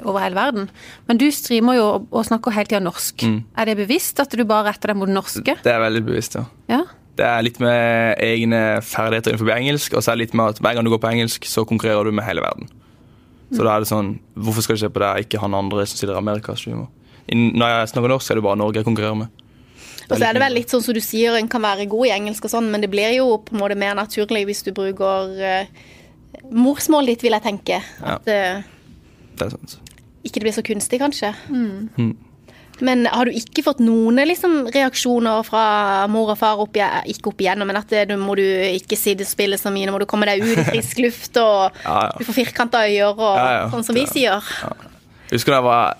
[0.04, 0.68] over hele verden.
[1.08, 3.24] Men du streamer jo og- og snakker hele tida norsk.
[3.58, 5.56] Er det bevisst at du bare retter deg mot det norske?
[5.62, 6.44] Det er veldig bevisst, ja.
[6.68, 6.82] Ja.
[7.16, 10.58] Det er litt med egne ferdigheter innenfor engelsk, og så er det litt med at
[10.62, 12.68] hver gang du går på engelsk, så konkurrerer du med hele verden.
[13.52, 15.96] Så da er det sånn Hvorfor skal du se på deg, ikke han andre som
[15.98, 16.54] sitter i Amerika?
[16.54, 19.28] Når jeg snakker norsk, er det bare Norge jeg konkurrerer med.
[20.10, 22.12] Og så er det vel litt sånn som du sier, en kan være god i
[22.16, 25.32] engelsk og sånn, men det blir jo på en måte mer naturlig hvis du bruker
[25.40, 25.64] uh,
[26.52, 27.80] morsmålet ditt, vil jeg tenke.
[28.04, 28.60] At eh,
[29.38, 29.78] Det er sant.
[30.24, 31.32] ikke det blir så kunstig, kanskje.
[32.82, 35.64] Men har du ikke fått noen liksom, reaksjoner fra
[36.10, 36.74] mor og far opp,
[37.06, 39.86] ikke opp igjennom, men at det, nå må du ikke sitte og spille så mye,
[39.86, 42.16] nå må du komme deg ut i frisk luft, og Ja, ja.
[42.18, 43.68] du får firkanta øyer, og Ja, ja.
[43.70, 44.42] sånn som vi sier.
[44.42, 44.90] Jeg
[45.30, 45.96] husker da jeg var,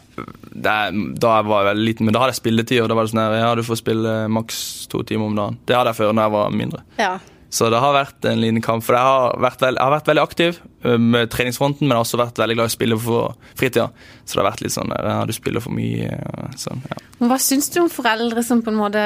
[0.55, 3.05] det er- da jeg var veldig liten, men da hadde jeg spilletid, og da var
[3.07, 5.59] det sånn her, ja, du får spille maks to timer om dagen.
[5.67, 6.83] Det hadde jeg før når jeg var mindre.
[6.99, 7.15] Ja.
[7.55, 10.09] Så det har vært en liten kamp, for jeg har vært, veld, jeg har vært
[10.11, 10.57] veldig aktiv
[10.99, 13.85] med treningsfronten, men jeg har også vært veldig glad i å spille for fritida.
[14.27, 16.17] Så det har vært litt sånn der, ja, du spiller for mye,
[16.59, 16.99] sånn, ja.
[17.21, 19.05] Men hva syns du om foreldre som på en måte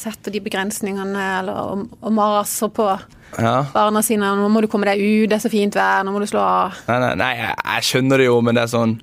[0.00, 2.88] setter de begrensningene, eller og, og maser på
[3.36, 3.66] ja.
[3.74, 4.32] barna sine?
[4.32, 6.40] 'Nå må du komme deg ut, det er så fint vær, nå må du slå
[6.40, 6.80] av'.
[6.88, 8.96] Nei, nei, nei jeg, jeg skjønner det jo, men det er sånn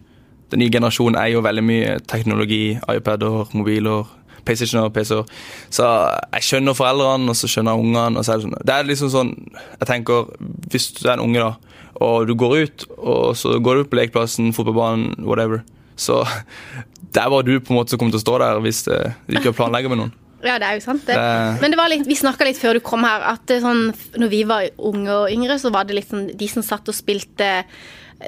[0.51, 4.05] Den nye generasjonen er jo veldig mye teknologi, iPader, mobiler,
[4.47, 5.25] PlayStationer, PC-er.
[5.75, 5.87] Så
[6.37, 8.17] jeg skjønner foreldrene, og så skjønner jeg ungene.
[8.17, 8.59] og så er Det sånn.
[8.65, 9.33] Det er liksom sånn
[9.79, 10.29] Jeg tenker,
[10.71, 11.55] hvis du er en unge, da,
[11.99, 15.63] og du går ut, og så går du på lekeplassen, fotballbanen, whatever,
[15.97, 16.23] så
[17.13, 18.93] det er bare du på en måte som kommer til å stå der hvis du
[19.35, 20.13] ikke planlegger med noen.
[20.45, 21.15] Ja, det er jo sant, det.
[21.17, 24.29] Det- Men det var litt, vi snakka litt før du kom her, at sånn, når
[24.29, 27.63] vi var unge og yngre, så var det litt sånn De som satt og spilte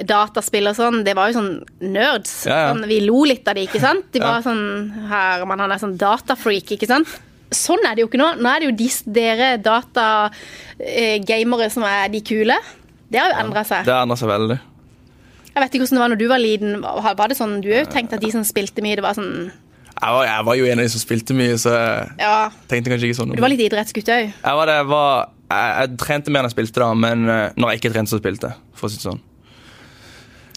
[0.06, 2.34] dataspill og sånn, det var jo sånn nerds.
[2.46, 2.68] Ja, ja.
[2.74, 4.06] Sånn, vi lo litt av det, ikke sant?
[4.14, 4.60] De var sånn
[5.10, 7.10] Herman, han er sånn datafreak, ikke sant?
[7.50, 8.28] Sånn er det jo ikke nå.
[8.38, 12.54] Nå er det jo de, dere datagamere som er de kule.
[13.10, 13.82] Det har jo endra seg.
[13.88, 14.58] Det har endra seg veldig.
[15.50, 16.76] Jeg vet ikke hvordan det var når du var liten.
[16.84, 19.50] Var det sånn, Du har jo tenkt at de som spilte mye, det var sånn
[19.50, 22.36] Jeg var, jeg var jo en av de som spilte mye, så jeg Ja,
[22.70, 23.34] tenkte kanskje ikke sånn.
[23.34, 24.30] du var litt idrettsgutt òg.
[24.30, 27.92] Jeg, jeg, jeg, jeg trente mer enn jeg spilte, da, men eh, når jeg ikke
[27.96, 28.56] trente, så spilte jeg.
[28.78, 29.18] For å si det sånn.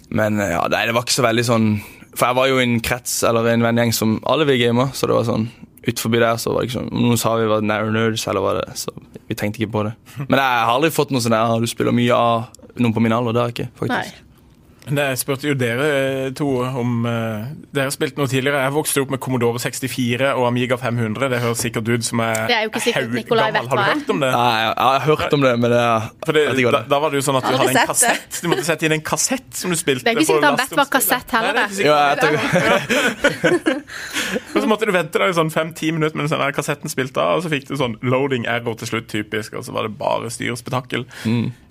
[0.09, 1.67] Men eh, ja, nei, det var ikke så veldig sånn
[2.13, 5.09] For jeg var jo i en krets eller en vennegjeng som alle vil game, så
[5.09, 5.47] det var sånn
[5.83, 8.43] ut forbi der så var det ikke sånn Noen sa vi var narrow nerds, eller
[8.45, 8.93] var det, så
[9.27, 9.95] vi tenkte ikke på det.
[10.29, 13.01] Men jeg har aldri fått noe sånn der «Ah, du spiller mye av noen på
[13.03, 13.35] min alder.
[13.35, 14.21] Det har jeg ikke, faktisk.
[14.21, 14.22] Men
[14.83, 18.65] Jeg spurte jo dere eh, to om uh, Dere spilte noe tidligere.
[18.65, 21.29] Jeg vokste opp med Commodore 64 og Amiga 500.
[21.31, 23.61] Det høres sikkert ut som jeg Det er jo ikke sikkert haug Nikolai gammel.
[23.61, 24.31] vet Har du hørt om det?
[24.35, 25.83] Nei, jeg, jeg har hørt om det, men det
[26.25, 28.41] Fordi, det, ikke da, da var det jo sånn at du hadde en sett kassett.
[28.43, 30.03] Du måtte sette inn en kassett som du spilte.
[30.03, 32.35] Det er ikke sikkert han vet hva kassett heller Nei, det er tok,
[34.53, 37.39] Og så måtte du vente da i sånn fem-ti minutter mens den kassetten spilte av,
[37.39, 40.29] og så fikk du sånn loading error til slutt, typisk, og så var det bare
[40.33, 41.07] styrspetakkel.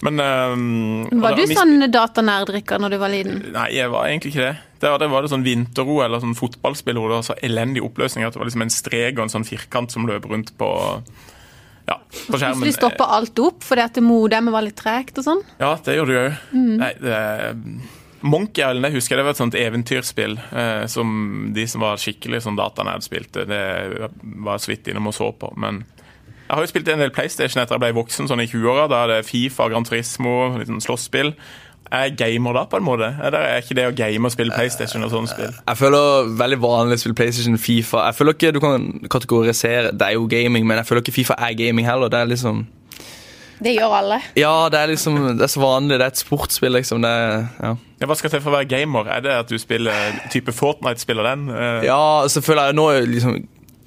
[0.02, 3.40] Men um, Var du sånn datanerd, Rikard, når du var liten?
[3.54, 4.54] Nei, jeg var egentlig ikke det.
[4.82, 8.26] Der, der var det sånn vinterro eller sånn fotballspill hvor det var så elendig oppløsning
[8.26, 10.70] at det var liksom en strek og en sånn firkant som løp rundt på
[11.86, 12.62] ja, på skjermen.
[12.62, 15.42] Plutselig stoppa alt opp fordi at modemet var litt tregt og sånn?
[15.62, 16.46] Ja, det gjorde det òg.
[16.82, 17.18] Nei, det
[18.22, 21.08] Monkey Island jeg husker det var et sånt eventyrspill eh, som
[21.54, 23.46] de som var skikkelig sånn datanerd spilte.
[23.50, 23.62] Det
[24.46, 25.50] var så vidt innom og så på.
[25.58, 25.82] Men
[26.46, 28.86] jeg har jo spilt en del PlayStation etter jeg ble voksen, sånn i 20-åra.
[28.92, 31.34] Da er det Fifa, Gran Turismo, litt sånn slåsspill.
[31.92, 33.08] Jeg gamer da, på en måte.
[33.20, 35.50] Er det er ikke det å game og spille PlayStation og sånne spill?
[35.68, 38.06] Jeg føler veldig vanlig å spille PlayStation, Fifa.
[38.08, 41.36] Jeg føler ikke du kan kategorisere Det er jo gaming, men jeg føler ikke Fifa
[41.36, 42.08] er gaming heller.
[42.08, 42.64] Det er liksom
[43.62, 44.20] Det gjør alle.
[44.40, 45.98] Ja, det er liksom Det er så vanlig.
[46.00, 47.04] Det er et sportsspill, liksom.
[47.04, 47.76] Det er, ja.
[48.00, 49.12] Ja, hva skal til for å være gamer?
[49.12, 51.48] Er det at du spiller type Fortnite, spiller den?
[51.52, 52.74] Eh, ja, selvfølgelig.
[52.74, 53.42] nå liksom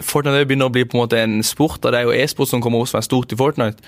[0.06, 2.62] Fortnite begynner å bli på en måte en sport, og det er jo e-sport som
[2.62, 3.82] kommer også som er stort i Fortnite.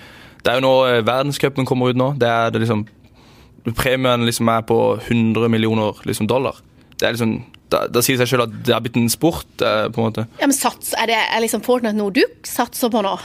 [0.44, 2.14] Det er jo nå eh, verdenscupen kommer ut nå.
[2.20, 2.86] Det er det liksom
[3.76, 6.62] Premien liksom er på 100 millioner liksom dollar.
[6.98, 9.50] Det er liksom Da, da sier det seg selv at det har blitt en sport,
[9.60, 10.24] eh, på en måte.
[10.40, 13.18] Ja, men sats, er, det, er liksom Fortnite noe du satser på nå?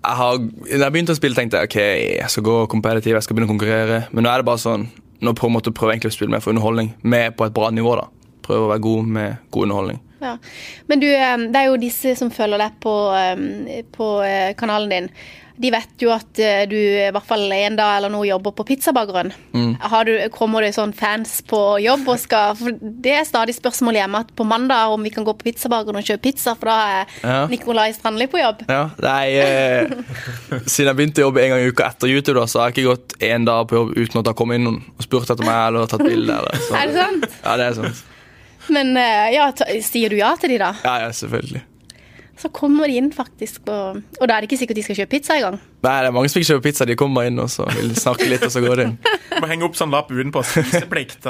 [0.00, 1.78] jeg har, når jeg begynte å spille, tenkte jeg ok,
[2.16, 3.98] jeg skal gå competitive, jeg skal begynne å konkurrere.
[4.10, 4.88] Men nå er det bare sånn
[5.20, 7.66] Nå prøver jeg å prøve egentlig å spille mer for underholdning, med på et bra
[7.76, 7.92] nivå.
[7.98, 8.06] da
[8.40, 9.98] Prøve å være god med god underholdning.
[10.20, 10.30] Ja.
[10.88, 14.88] Men du, eh, det er jo disse som følger deg på, eh, på eh, kanalen
[14.94, 15.10] din.
[15.60, 18.64] De vet jo at eh, du i hvert fall en dag eller noe jobber på
[18.70, 19.32] pizzabakeren.
[19.52, 19.74] Mm.
[19.92, 23.98] Har du, kommer det sånn fans på jobb og skal For det er stadig spørsmål
[23.98, 26.78] hjemme at på mandag om vi kan gå på pizzabakeren og kjøpe pizza, for da
[27.00, 27.40] er Ja.
[27.50, 28.64] Nikolai Strandli på jobb.
[28.70, 29.90] Ja, nei, eh,
[30.64, 32.78] Siden jeg begynte å jobbe en gang i uka etter YouTube, da, så har jeg
[32.80, 35.28] ikke gått én dag på jobb uten at det har kommet inn noen og spurt
[35.30, 36.38] etter meg eller tatt bilde.
[36.80, 37.26] Er det sant?
[37.44, 38.06] Ja, det er sant.
[38.70, 39.50] Men eh, ja,
[39.82, 40.72] sier du ja til de da?
[40.84, 41.64] Ja, ja, selvfølgelig.
[42.40, 45.12] Så kommer de inn faktisk Og, Og da er det ikke sikkert de skal kjøpe
[45.12, 45.58] pizza engang.
[45.84, 46.86] Nei, det er mange som ikke kjøper pizza.
[46.88, 48.94] De kommer inn og så vil snakke litt, og så går de inn.
[49.40, 50.42] Må henge opp sånn lapp utenpå.
[50.44, 51.24] Spiseplikt.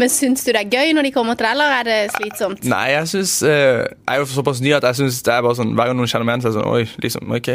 [0.00, 2.66] Men syns du det er gøy når de kommer til deg, eller er det slitsomt?
[2.68, 5.72] Nei, jeg syns Jeg er jo såpass ny at jeg syns det er bare sånn
[5.78, 7.50] hver gang noen kjenner meg igjen, så er det sånn Oi, liksom, ok.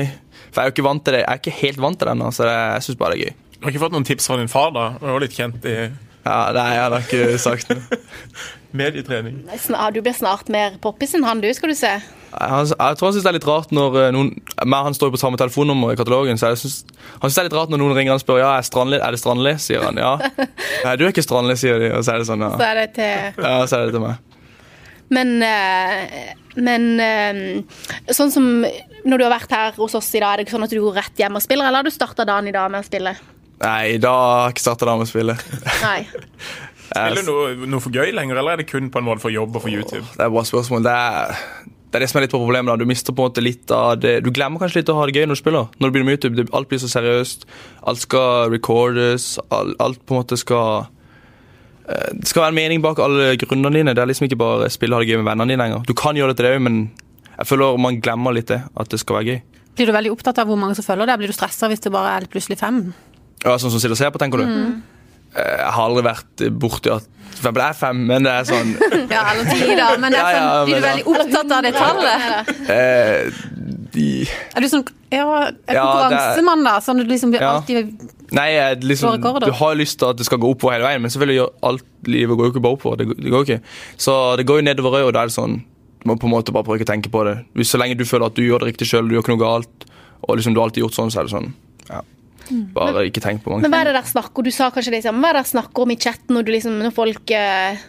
[0.53, 1.21] For jeg er jo ikke vant til det.
[1.23, 3.29] Jeg er ikke helt vant til det ennå, så det, jeg syns bare det er
[3.29, 3.37] gøy.
[3.53, 4.87] Du har ikke fått noen tips fra din far, da?
[4.99, 5.77] Du er jo litt kjent i
[6.23, 8.01] Ja, Nei, jeg har ikke sagt noe.
[8.73, 9.41] medietrening.
[9.61, 11.91] Sna- Du blir snart mer poppis enn han, du, skal du se.
[12.33, 14.31] Han, jeg tror han syns det er litt rart når eh, noen
[14.65, 16.39] meg og Han står jo på samme telefonnummer i katalogen.
[16.41, 16.79] Så jeg synes,
[17.21, 19.13] Han syns det er litt rart når noen ringer og spør Ja, er, strandlig, er
[19.13, 19.53] det Strandli.
[19.61, 19.99] Sier han.
[20.01, 20.15] Ja.
[20.87, 21.91] Nei, du er ikke Strandli, sier de.
[21.93, 24.31] Og så er det sånn, Så er det til ja så er det til meg.
[25.13, 26.33] Men, eh,
[26.65, 27.43] men eh,
[28.15, 28.47] sånn som
[29.03, 30.79] når du har vært her hos oss i dag, er det ikke sånn at du
[30.81, 33.13] går rett hjem og spiller, eller har du starta dagen i dag med å spille?
[33.61, 35.37] Nei, i dag har jeg ikke starta med å spille.
[35.83, 35.99] Nei.
[36.93, 39.33] Spiller du noe, noe for gøy lenger, eller er det kun på en måte for
[39.33, 40.03] jobb og for YouTube?
[40.13, 40.83] Det er et bra spørsmål.
[40.85, 41.45] Det er,
[41.89, 42.69] det er det som er litt på problemet.
[42.69, 42.75] da.
[42.77, 45.15] Du mister på en måte litt av det Du glemmer kanskje litt å ha det
[45.17, 45.69] gøy når du spiller.
[45.79, 47.47] Når du begynner med YouTube, det, Alt blir så seriøst.
[47.89, 49.37] Alt skal recordes.
[49.49, 50.85] Alt, alt på en måte skal
[51.87, 53.95] eh, Det skal være en mening bak alle grunnene dine.
[53.95, 55.87] Det er liksom ikke bare spille og ha det gøy med vennene dine lenger.
[55.89, 56.83] Du kan gjøre det til det òg, men
[57.33, 58.61] jeg føler man glemmer litt det.
[58.77, 59.41] At det skal være gøy.
[59.73, 61.23] Blir du veldig opptatt av hvor mange som følger deg?
[61.23, 62.83] Blir du stressa hvis det bare er plutselig fem?
[63.43, 64.45] Ja, Sånn som sitter og ser på, tenker du?
[64.47, 64.81] Mm.
[65.33, 67.07] Jeg har aldri vært borti at
[67.43, 68.69] det er fem, men det er sånn
[69.11, 69.87] Ja, eller ti, da.
[69.99, 72.51] Men det er sånn, blir du veldig opptatt av det tallet?
[72.69, 73.31] eh,
[73.95, 74.05] de,
[74.53, 75.25] Er du sånn ja,
[75.67, 76.75] er konkurransemann, da?
[76.85, 77.55] Sånn at du liksom blir Ja.
[77.57, 78.47] alltid Nei,
[78.81, 81.51] liksom, du har lyst til at det skal gå oppover hele veien, men selvfølgelig gjør
[81.69, 82.97] alt livet går jo ikke bare oppover.
[82.97, 83.57] Det, går- det går ikke.
[84.01, 85.59] Så det går jo nedover òg, og da er det sånn
[86.09, 87.35] må på en måte bare prøve ikke å tenke på det.
[87.53, 89.43] Hvis Så lenge du føler at du gjør det riktig sjøl, du gjør ikke noe
[89.43, 89.85] galt,
[90.25, 91.51] og liksom du har alltid gjort sånn, så er det sånn
[91.91, 92.01] ja.
[92.75, 95.03] Bare ikke tenk på mange Men hva er det der snakker Du sa kanskje det
[95.05, 95.21] samme.
[95.23, 97.83] Hva er det der snakker om i chatten når, du liksom, når folk uh,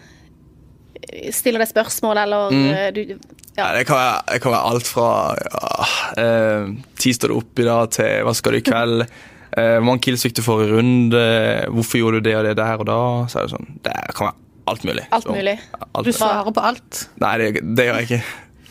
[1.35, 3.03] stiller deg spørsmål, eller eh, du
[3.55, 5.85] Ja, det, kan være, kan være alt fra ja,
[6.19, 9.07] eh, Ti står du opp i dag, til hva skal du i kveld?
[9.55, 11.19] Eh, Hvor mange kills fikk du forrige runde?
[11.71, 12.97] Hvorfor gjorde du det og det der og da?
[13.31, 14.41] Så er det sånn Det kan være
[14.73, 15.05] alt mulig.
[15.15, 15.55] Alt mulig.
[15.61, 16.15] Så, alt Du mulig.
[16.19, 17.03] svarer på alt.
[17.23, 18.19] Nei, det, det gjør jeg ikke.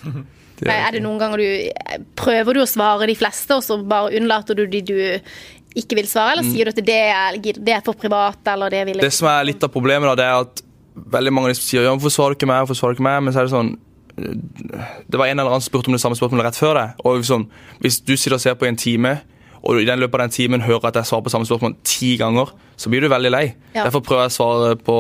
[0.03, 3.63] Det gjør Nei, Er det noen ganger du Prøver du å svare de fleste, og
[3.63, 4.97] så bare unnlater du de du
[5.75, 8.83] ikke vil svare, eller sier du at det er, det er for privat, eller det
[8.87, 11.53] vil jeg Det som er litt av problemet, da, det er at veldig mange av
[11.53, 13.33] de som sier ja, 'hvorfor svarer du ikke meg', hvorfor svarer du ikke meg, men
[13.33, 13.77] så er det sånn
[14.13, 16.89] Det var en eller annen som spurte om det samme spørsmålet rett før deg.
[17.03, 17.47] Og liksom,
[17.81, 19.21] Hvis du sitter og ser på i en time,
[19.63, 22.17] og i den løpet av den timen hører at jeg svarer på samme spørsmål ti
[22.17, 23.55] ganger, så blir du veldig lei.
[23.73, 23.85] Ja.
[23.87, 24.97] Derfor prøver jeg å svare på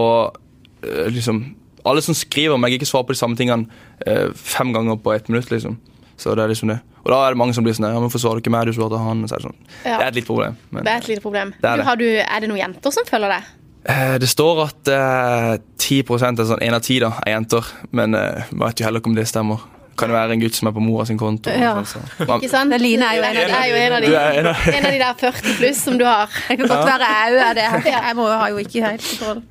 [0.83, 1.55] øh, liksom
[1.85, 3.67] Alle som skriver, om jeg ikke svarer på de samme tingene
[4.07, 5.51] øh, fem ganger på ett minutt.
[5.51, 5.77] liksom.
[6.17, 6.79] Så det er liksom det.
[7.03, 8.73] Og da er det mange som blir sånn ja, 'Hvorfor svarer du ikke meg, du
[8.73, 9.59] svarte han?' Så er det sånn.
[9.85, 9.97] Ja.
[9.97, 10.55] Det er et lite problem.
[10.71, 11.53] Men, Det er et lite problem.
[11.61, 11.85] Det er Du, det.
[11.87, 13.43] har du, er det noen jenter som følger deg?
[13.85, 18.15] Eh, Det står at eh, 10% er sånn én av ti da, er jenter, men
[18.15, 19.59] eh, vet jo heller ikke om det stemmer.
[19.97, 21.51] Kan det være en gutt som er på mora sin konto.
[21.51, 21.75] Ja.
[21.77, 21.99] altså.
[22.25, 22.71] Man, Ikke sant?
[22.73, 23.53] Det Line er jo en av de.
[23.53, 25.97] er jo en av de, er en av- en av de der 40 pluss som
[25.99, 26.29] du har.
[26.47, 27.91] Det kan godt være jeg òg er det.
[27.91, 29.43] Jeg må, har jo ikke helt kontroll.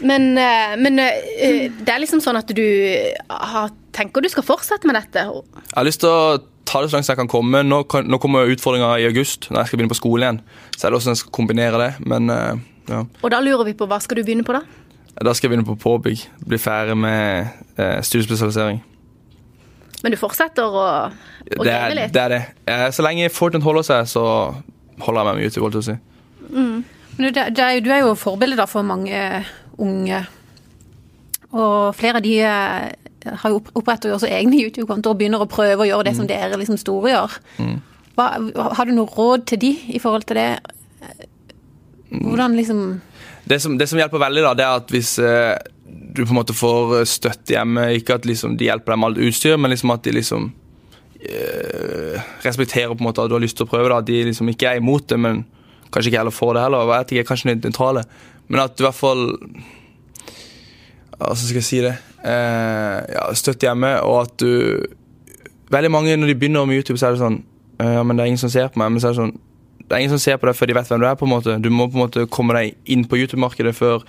[0.00, 2.62] Men, eh, men eh, det er liksom sånn at du
[3.28, 5.26] har, tenker du skal fortsette med dette.
[5.26, 7.62] jeg har lyst til å ta det så langt som jeg kan komme.
[7.66, 10.40] Nå, kan, nå kommer utfordringa i august, når jeg skal begynne på skole igjen.
[10.76, 11.90] Så er det hvordan jeg skal kombinere det.
[12.06, 12.60] Men eh,
[12.92, 13.00] ja.
[13.20, 14.62] Og da lurer vi på hva skal du begynne på da?
[15.20, 16.22] da skal jeg begynne på påbygg.
[16.48, 18.78] Bli ferdig med eh, studiespesialisering.
[20.00, 22.14] Men du fortsetter å, å Det er, litt?
[22.14, 22.38] det er det.
[22.72, 24.22] Eh, så lenge Fortnite holder seg, så
[25.04, 25.64] holder jeg meg med YouTube.
[25.66, 25.98] holdt jeg å si.
[26.54, 29.18] Men du, det, det er, jo- du er jo forbilde for mange
[29.82, 30.22] unge.
[31.50, 35.42] Og flere av de eh, har jo opp- oppretter jo også egne YouTube-kontoer og begynner
[35.44, 37.34] å prøve å gjøre det som dere liksom store gjør.
[38.16, 38.26] Hva,
[38.76, 40.48] har du noe råd til de i forhold til det?
[42.10, 42.80] Hvordan liksom
[43.50, 45.56] det som, det som hjelper veldig, da, det er at hvis eh,
[46.14, 49.22] du på en måte får støtte hjemme Ikke at liksom, de hjelper deg med alt
[49.26, 50.44] utstyr, men liksom at de liksom
[51.18, 53.88] eh, respekterer på en måte at du har lyst til å prøve.
[53.90, 53.98] Da.
[54.02, 55.42] At de liksom ikke er imot det, men
[55.90, 56.84] kanskje ikke heller får det heller.
[56.84, 58.04] Jeg vet ikke, kanskje nøytrale.
[58.50, 59.28] Men at du i hvert fall
[61.20, 61.92] hva skal jeg si det?
[62.24, 64.86] Eh, ja, støtt hjemme, og at du
[65.70, 67.36] Veldig mange når de begynner med YouTube, så er det sånn
[67.78, 68.90] eh, Ja, men det er ingen som ser på meg.
[68.90, 69.36] Men så er det sånn
[69.90, 71.16] det er ingen som ser på deg før de vet hvem du er.
[71.18, 71.54] på en måte.
[71.58, 74.04] Du må på en måte komme deg inn på YouTube-markedet før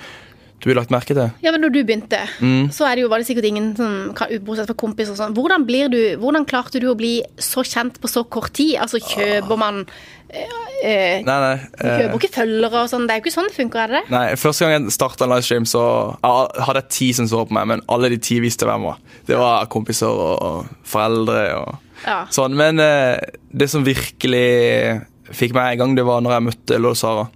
[0.62, 1.32] du blir lagt merke til.
[1.42, 2.70] Ja, men når du begynte, Mm.
[2.72, 5.34] så det jo, var det sikkert ingen som kan bortsett fra kompiser og sånn.
[5.34, 8.76] Hvordan, du, hvordan klarte du å bli så kjent på så kort tid?
[8.78, 9.86] Altså, kjøper man
[10.30, 10.46] eh,
[10.84, 11.56] eh, Nei, nei.
[11.82, 13.08] Eh, kjøper ikke følgere og sånn.
[13.08, 14.12] Det er jo ikke sånn det funker, er det det?
[14.14, 15.84] nei første gang jeg starta en livestream, så
[16.22, 18.92] jeg hadde jeg ti som så på meg, men alle de ti visste hvem jeg
[18.92, 18.98] var.
[19.28, 22.26] Det var kompiser og foreldre og Ja.
[22.34, 22.56] sånn.
[22.58, 23.18] Men eh,
[23.54, 27.28] det som virkelig fikk meg i gang, det var når jeg møtte Lord Sara.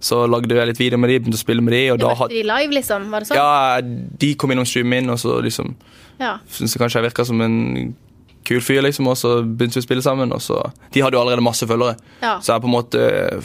[0.00, 2.12] Så lagde jeg litt video med de, begynte å spille med de, og Du da
[2.14, 3.08] møtte de live, liksom?
[3.10, 3.36] Var det sånn?
[3.40, 3.80] Ja,
[4.22, 5.74] de kom innom streamen min, og så liksom
[6.20, 6.38] Ja.
[6.50, 7.94] syntes jeg kanskje jeg virka som en
[8.44, 10.32] kul fyr, liksom, og så begynte vi å spille sammen.
[10.32, 12.38] Og så, de hadde jo allerede masse følgere, Ja.
[12.38, 13.42] så jeg har på en måte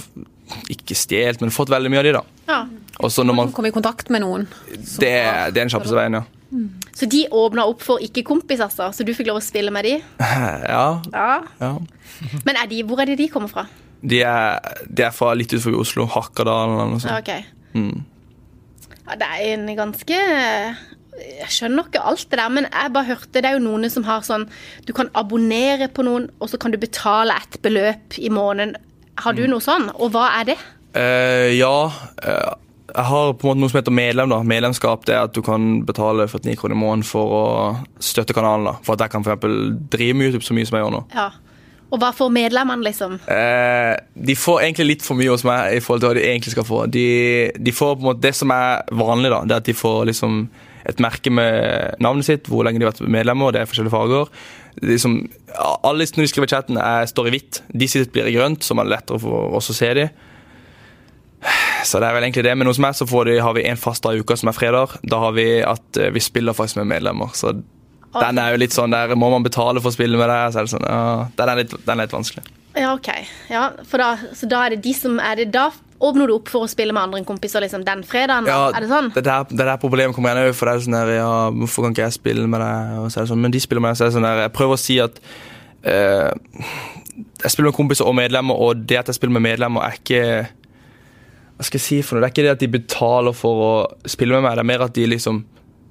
[0.70, 2.24] ikke stjålet, men fått veldig mye av de, da.
[2.48, 2.62] ja.
[3.02, 4.48] Og så når man Komme i kontakt med noen.
[4.70, 6.24] Det, det er den kjappeste veien, ja.
[6.94, 8.92] Så de åpna opp for ikke-kompis, altså?
[8.94, 9.96] Så du fikk lov å spille med de?
[10.70, 11.42] Ja, Ja.
[11.60, 11.72] ja.
[12.46, 13.66] Men er de, hvor er det de kommer fra?
[14.04, 17.22] De er, de er fra litt utenfor Oslo, Hakadalen eller noe sånt.
[17.22, 17.62] ok.
[17.74, 18.04] Mm.
[19.04, 23.42] Ja, det er en ganske Jeg skjønner ikke alt det der, men jeg bare hørte
[23.42, 24.46] det er jo noen som har sånn
[24.86, 28.76] Du kan abonnere på noen, og så kan du betale et beløp i måneden.
[29.24, 29.90] Har du noe sånn?
[29.94, 30.60] Og hva er det?
[30.96, 31.92] Uh, ja,
[32.24, 32.54] Uh,
[32.94, 34.30] jeg har på en måte noe som heter medlem.
[34.30, 34.42] da.
[34.46, 37.46] Medlemskap det er at du kan betale 49 kroner i måneden for å
[37.98, 38.68] støtte kanalen.
[38.70, 38.74] da.
[38.86, 39.48] For at jeg kan for
[39.94, 41.02] drive med YouTube så mye som jeg gjør nå.
[41.16, 41.30] Ja.
[41.94, 43.20] Og hva får medlemmene, liksom?
[43.30, 43.94] Eh,
[44.28, 46.66] de får egentlig litt for mye hos meg i forhold til hva de egentlig skal
[46.66, 46.84] få.
[46.90, 47.08] De,
[47.54, 50.08] de får på en måte Det som er vanlig, da, det er at de får
[50.10, 50.48] liksom
[50.90, 54.28] et merke med navnet sitt, hvor lenge de har vært medlemmer, det er forskjellige farger.
[54.28, 55.30] Er Liksom,
[55.86, 57.62] alle når de skriver i chatten, er, står i hvitt.
[57.70, 60.08] De sitt blir i grønt, så man er lettere for oss å se de.
[61.84, 62.56] Så det er vel egentlig det.
[62.58, 64.98] Men hos meg så de, har vi en fast dag i uka som er fredag.
[65.04, 67.34] Da har vi at eh, vi spiller faktisk med medlemmer.
[67.36, 67.54] Så
[68.20, 70.52] den er jo litt sånn der Må man betale for å spille med deg?
[70.54, 72.44] Så er det sånn, ja, den, er litt, den er litt vanskelig.
[72.74, 73.10] Ja, OK.
[73.50, 75.70] Ja, for da, så da er det de som er det Da
[76.04, 78.50] åpner du opp for å spille med andre kompiser liksom den fredagen?
[78.50, 79.12] Ja, er det sånn?
[79.16, 81.86] Det der, det der problemet kommer igjen over, for det er sånn der, ja, hvorfor
[81.86, 82.98] kan ikke jeg spille med deg?
[83.00, 84.42] Og så er det sånn, men de spiller med deg, så er det sånn der,
[84.44, 85.22] jeg prøver å si at
[85.88, 86.74] uh,
[87.46, 90.26] jeg spiller med kompiser og medlemmer, og det at jeg spiller med medlemmer er ikke,
[91.56, 92.26] hva skal jeg si for noe?
[92.26, 93.74] Det er ikke det at de betaler for å
[94.18, 95.40] spille med meg, det er mer at de liksom,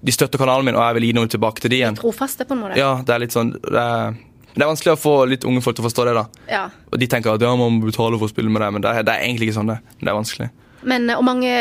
[0.02, 1.96] de støtter kanalen min, og jeg vil gi noe tilbake til de igjen.
[1.98, 2.78] Trofaste, på en måte?
[2.80, 4.16] Ja, det er litt sånn, det er,
[4.52, 6.24] det er vanskelig å få litt unge folk til å forstå det da.
[6.50, 6.64] Ja.
[6.90, 8.90] Og de tenker at ja, man må betale for å spille med deg, men det
[8.90, 9.78] er, det er egentlig ikke sånn det.
[10.02, 10.50] Det er vanskelig.
[10.82, 11.52] Men eh, hvor mange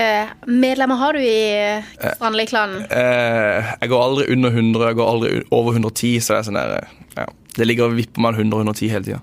[0.49, 1.81] medlemmer har du i
[2.17, 2.87] Strandli-klanen?
[2.89, 6.61] Eh, jeg går aldri under 100, jeg går aldri over 110, så det er sånn
[6.61, 7.27] der, eh, ja.
[7.51, 9.21] Det ligger og vipper mellom 100 og 110 hele tida.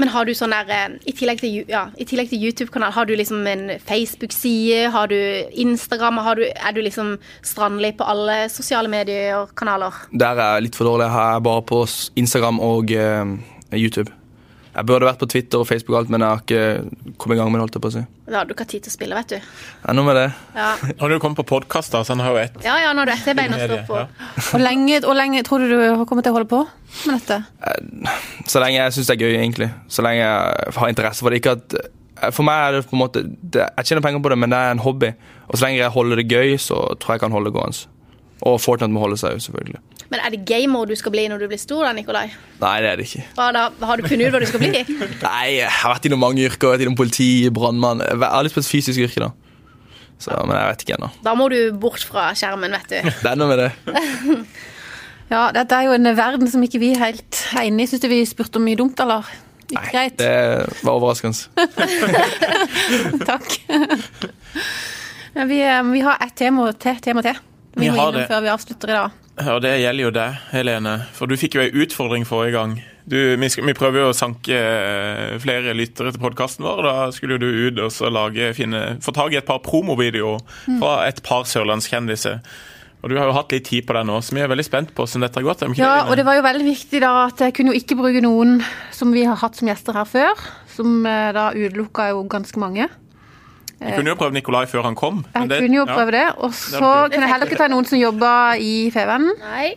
[0.00, 3.46] Men har du sånn der eh, I tillegg til, ja, til YouTube-kanal, har du liksom
[3.46, 4.90] en Facebook-side?
[4.94, 5.18] Har du
[5.52, 6.22] Instagram?
[6.24, 10.04] Har du, er du liksom strandlig på alle sosiale medier og kanaler?
[10.12, 11.10] Der er jeg litt for dårlig.
[11.10, 11.84] Jeg er bare på
[12.20, 13.36] Instagram og uh,
[13.72, 14.19] YouTube.
[14.70, 17.38] Jeg burde vært på Twitter og Facebook, og alt, men jeg har ikke kommet i
[17.40, 17.62] gang med det.
[17.64, 18.02] holdt jeg på å si.
[18.30, 19.48] Da har du ikke tid til å spille, vet du.
[19.90, 20.26] Er noe med det.
[20.54, 23.12] Ja, Og du kommet på podkast, så han har jo ett ja, ja har du
[23.12, 23.98] etter beina å stå på.
[23.98, 24.28] Ja.
[24.50, 26.62] Hvor lenge, hvor lenge tror du du har kommet til å holde på
[27.08, 27.40] med dette?
[28.46, 29.70] Så lenge jeg syns det er gøy, egentlig.
[29.90, 31.42] Så lenge jeg har interesse for det.
[31.42, 31.78] Ikke at,
[32.22, 34.54] eh, for meg er det på en måte det, Jeg tjener penger på det, men
[34.54, 35.14] det er en hobby.
[35.48, 37.86] Og så lenge jeg holder det gøy, så tror jeg jeg kan holde det gående.
[38.46, 39.82] Og Fortnite må holde seg jo, selvfølgelig.
[40.10, 42.24] Men er det gamer du skal bli når du blir stor, da, Nikolai?
[42.60, 43.22] Nei, det er det ikke.
[43.36, 43.60] Hva da?
[43.86, 44.80] Har du funnet ut hva du skal bli?
[45.28, 46.66] Nei, jeg har vært innom mange yrker.
[46.66, 48.02] Jeg har vært innom politi, brannmann.
[48.02, 49.30] Jeg har lyst på et fysisk yrke, da.
[50.20, 51.08] Så, men jeg vet ikke ennå.
[51.24, 52.98] Da må du bort fra skjermen, vet du.
[53.22, 53.70] Det er noe med det.
[55.30, 57.86] Ja, dette er jo en verden som ikke vi helt er inne i.
[57.86, 59.28] Syns du vi spurte om mye dumt, eller?
[59.70, 60.16] Ikke Nei, greit?
[60.18, 61.38] det var overraskende.
[63.30, 63.46] Takk.
[65.46, 66.98] Vi, eh, vi har ett tema til.
[67.06, 67.38] Tema til.
[67.76, 68.26] Vi, Vi må har innom det.
[68.26, 69.10] før vi avslutter i dag.
[69.54, 70.94] Og det gjelder jo deg, Helene.
[71.16, 72.74] For du fikk jo ei utfordring forrige gang.
[73.10, 76.82] Du, vi, skal, vi prøver jo å sanke eh, flere lyttere til podkasten vår.
[76.84, 80.44] Da skulle jo du ut og så lage, finne, få tak i et par promovideoer
[80.68, 82.42] fra et par sørlandskjendiser.
[83.00, 84.90] Og Du har jo hatt litt tid på det nå, så vi er veldig spent
[84.92, 85.62] på hvordan dette har gått.
[85.80, 88.58] Ja, og det var jo veldig viktig da at jeg kunne jo ikke bruke noen
[88.92, 90.42] som vi har hatt som gjester her før.
[90.74, 92.90] Som eh, da utelukka jo ganske mange.
[93.80, 95.22] Vi kunne jo prøvd Nikolai før han kom.
[95.34, 96.04] men Jeg det- kunne jo ja.
[96.10, 96.26] det.
[96.38, 99.32] Og så kunne jeg heller ikke ta noen som jobba i Fevennen.
[99.40, 99.74] Nei.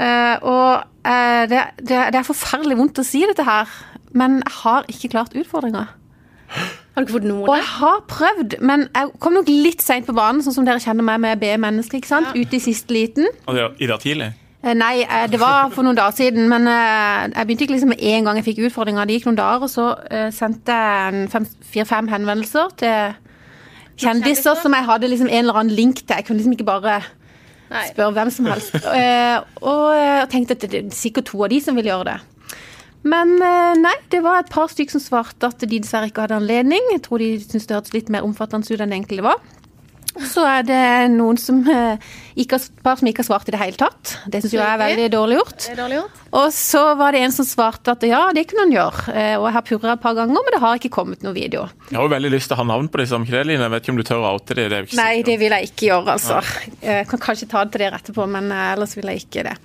[0.00, 3.68] Eh, og uh, det, det, det er forferdelig vondt å si dette her,
[4.16, 5.86] men jeg har ikke klart utfordringa.
[6.50, 7.46] Har du ikke fått noen?
[7.46, 10.82] Og jeg har prøvd, men jeg kom nok litt seint på banen, sånn som dere
[10.82, 12.32] kjenner meg med B-mennesker, ikke sant?
[12.34, 13.28] Ute i siste liten.
[13.46, 14.32] Altså, I dag tidlig.
[14.60, 17.92] Eh, Nei, eh, det var for noen dager siden, men eh, jeg begynte ikke liksom
[17.94, 19.06] med en gang jeg fikk utfordringa.
[19.08, 19.86] Det gikk noen dager, og så
[20.36, 23.16] sendte jeg fire-fem henvendelser til
[24.00, 26.12] kjendiser som jeg hadde liksom en eller annen link til.
[26.12, 27.00] Jeg kunne liksom ikke bare
[27.92, 28.76] spørre hvem som helst.
[29.70, 32.16] Og jeg tenkte at det er sikkert to av de som vil gjøre det.
[33.06, 33.36] Men
[33.80, 36.88] nei, det var et par stykker som svarte at de dessverre ikke hadde anledning.
[36.96, 39.38] Jeg tror de syntes det hørtes litt mer omfattende ut enn det egentlig var.
[40.26, 40.80] Så er det
[41.14, 41.96] noen som eh,
[42.40, 44.12] ikke har, par som ikke har svart i det hele tatt.
[44.30, 45.56] Det syns jeg er veldig dårlig gjort.
[45.64, 46.20] Det er dårlig gjort.
[46.40, 49.04] Og så var det en som svarte at ja, det kunne han gjøre.
[49.14, 51.64] Eh, Og jeg har purra et par ganger, men det har ikke kommet noen video.
[51.90, 53.64] Jeg har jo veldig lyst til å ha navn på disse, ikke det, Line?
[53.66, 54.68] Jeg vet ikke om du tør å oute det.
[54.70, 56.40] det er ikke Nei, det vil jeg ikke gjøre, altså.
[56.84, 59.56] Jeg kan kanskje ta det til dere etterpå, men eh, ellers vil jeg ikke det.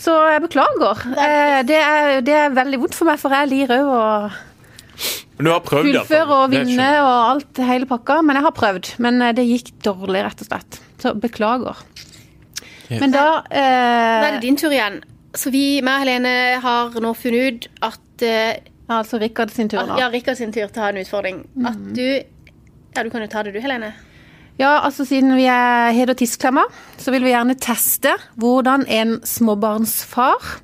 [0.00, 1.06] Så jeg beklager.
[1.16, 4.04] Eh, Det er, det er veldig vondt for meg, for jeg lir òg å
[5.40, 8.18] Men du har prøvd, fullføre og vinne og alt, hele pakka.
[8.26, 8.90] Men jeg har prøvd.
[9.00, 10.80] Men eh, det gikk dårlig, rett og slett.
[11.00, 11.80] Så beklager.
[12.90, 15.00] Men da Da er eh, det din tur igjen.
[15.32, 18.60] Så vi, meg og Helene, har nå funnet ut at eh,
[18.90, 19.96] ja, Altså Rikard sin tur nå.
[20.00, 21.44] Ja, Rikard sin tur til å ha en utfordring.
[21.64, 22.04] At du
[22.90, 23.92] Ja, du kan jo ta det du, Helene.
[24.58, 26.66] Ja, altså Siden vi er hed- og tissklemmer,
[26.98, 30.56] så vil vi gjerne teste hvordan en småbarnsfar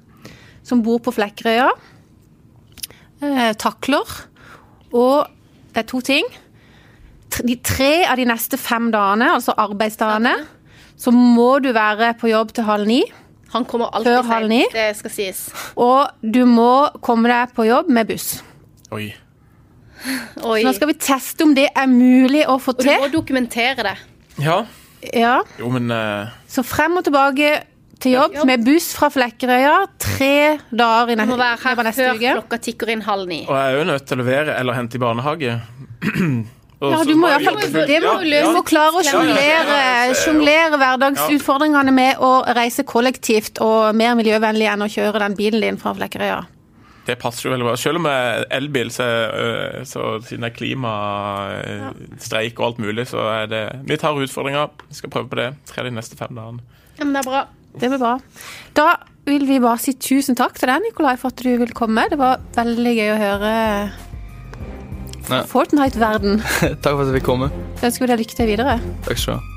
[0.66, 1.70] som bor på Flekkerøya,
[3.22, 4.04] eh, takler.
[4.92, 5.26] Og
[5.74, 6.26] det er to ting.
[7.36, 10.34] De tre av de neste fem dagene, altså arbeidsdagene,
[10.96, 13.02] så må du være på jobb til halv ni.
[13.52, 14.62] Han kommer alltid Før halv ni?
[14.72, 15.44] det skal sies.
[15.76, 18.40] Og du må komme deg på jobb med buss.
[18.94, 19.10] Oi.
[20.44, 20.60] Oi.
[20.60, 22.90] Så nå skal vi teste om det er mulig å få til.
[22.92, 23.96] Og du må dokumentere det.
[24.42, 24.60] Ja.
[25.14, 25.38] Ja.
[25.60, 26.32] Jo, men uh...
[26.50, 27.54] Så frem og tilbake
[28.00, 32.14] til jobb med buss fra Flekkerøya tre dager i Du må være her neste før
[32.18, 32.32] uke.
[32.40, 33.40] klokka tikker inn halv ni.
[33.48, 35.52] Og jeg er jo nødt til å levere eller hente i barnehage.
[36.76, 38.92] Og Ja, så du må i hvert fall jobbe- det må, Ja, du må klare
[38.92, 40.68] å Ja, ja, ja, ja, ja.
[40.76, 45.94] hverdagsutfordringene med å reise kollektivt og mer miljøvennlig enn å kjøre den bilen din fra
[45.96, 46.42] Flekkerøya.
[47.06, 47.76] Det passer jo veldig bra.
[47.78, 53.06] Selv om jeg er elbil, så, øh, så siden det er klimastreik og alt mulig,
[53.08, 54.66] så er det Vi tar utfordringa.
[54.90, 56.60] Vi skal prøve på det tre de neste fem dagene.
[56.98, 57.44] Ja, men det er bra.
[57.76, 58.16] Det blir bra.
[58.76, 58.88] Da
[59.26, 62.06] vil vi bare si tusen takk til deg, Nikolai, for at du vil komme.
[62.10, 63.54] Det var veldig gøy å høre
[65.26, 66.38] Fortnite-verden.
[66.84, 67.50] Takk for at jeg fikk komme.
[67.80, 68.78] Så ønsker vi deg lykke til videre.
[69.08, 69.55] Takk skal du ha.